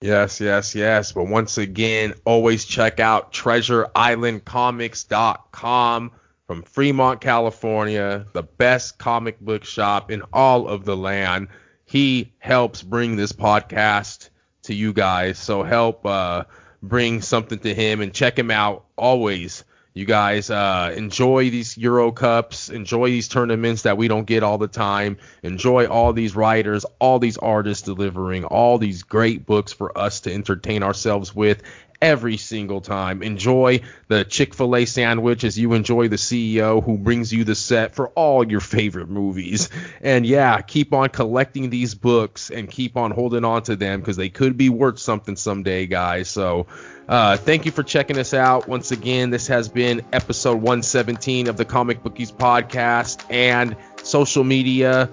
[0.00, 1.12] Yes, yes, yes.
[1.12, 6.10] But once again, always check out treasureislandcomics.com
[6.46, 11.48] from Fremont, California, the best comic book shop in all of the land.
[11.94, 14.30] He helps bring this podcast
[14.64, 15.38] to you guys.
[15.38, 16.42] So help uh,
[16.82, 19.62] bring something to him and check him out always.
[19.92, 24.58] You guys uh, enjoy these Euro Cups, enjoy these tournaments that we don't get all
[24.58, 29.96] the time, enjoy all these writers, all these artists delivering all these great books for
[29.96, 31.62] us to entertain ourselves with
[32.00, 33.22] every single time.
[33.22, 37.54] Enjoy the Chick fil A sandwich as you enjoy the CEO who brings you the
[37.54, 39.68] set for all your favorite movies.
[40.00, 44.16] And yeah, keep on collecting these books and keep on holding on to them because
[44.16, 46.28] they could be worth something someday, guys.
[46.28, 46.66] So,
[47.08, 48.66] uh, thank you for checking us out.
[48.66, 55.10] Once again, this has been episode 117 of the Comic Bookies podcast and social media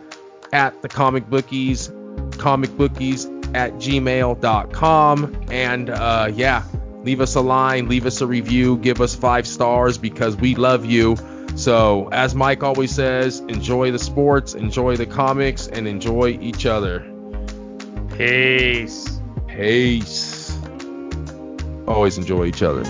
[0.54, 1.92] at the Comic Bookies,
[2.38, 5.46] Comic Bookies at gmail.com.
[5.52, 6.64] And uh, yeah,
[7.04, 10.86] leave us a line, leave us a review, give us five stars because we love
[10.86, 11.18] you.
[11.56, 17.02] So, as Mike always says, enjoy the sports, enjoy the comics, and enjoy each other.
[18.18, 19.20] Peace.
[19.48, 20.58] Peace.
[21.88, 22.84] Always enjoy each other.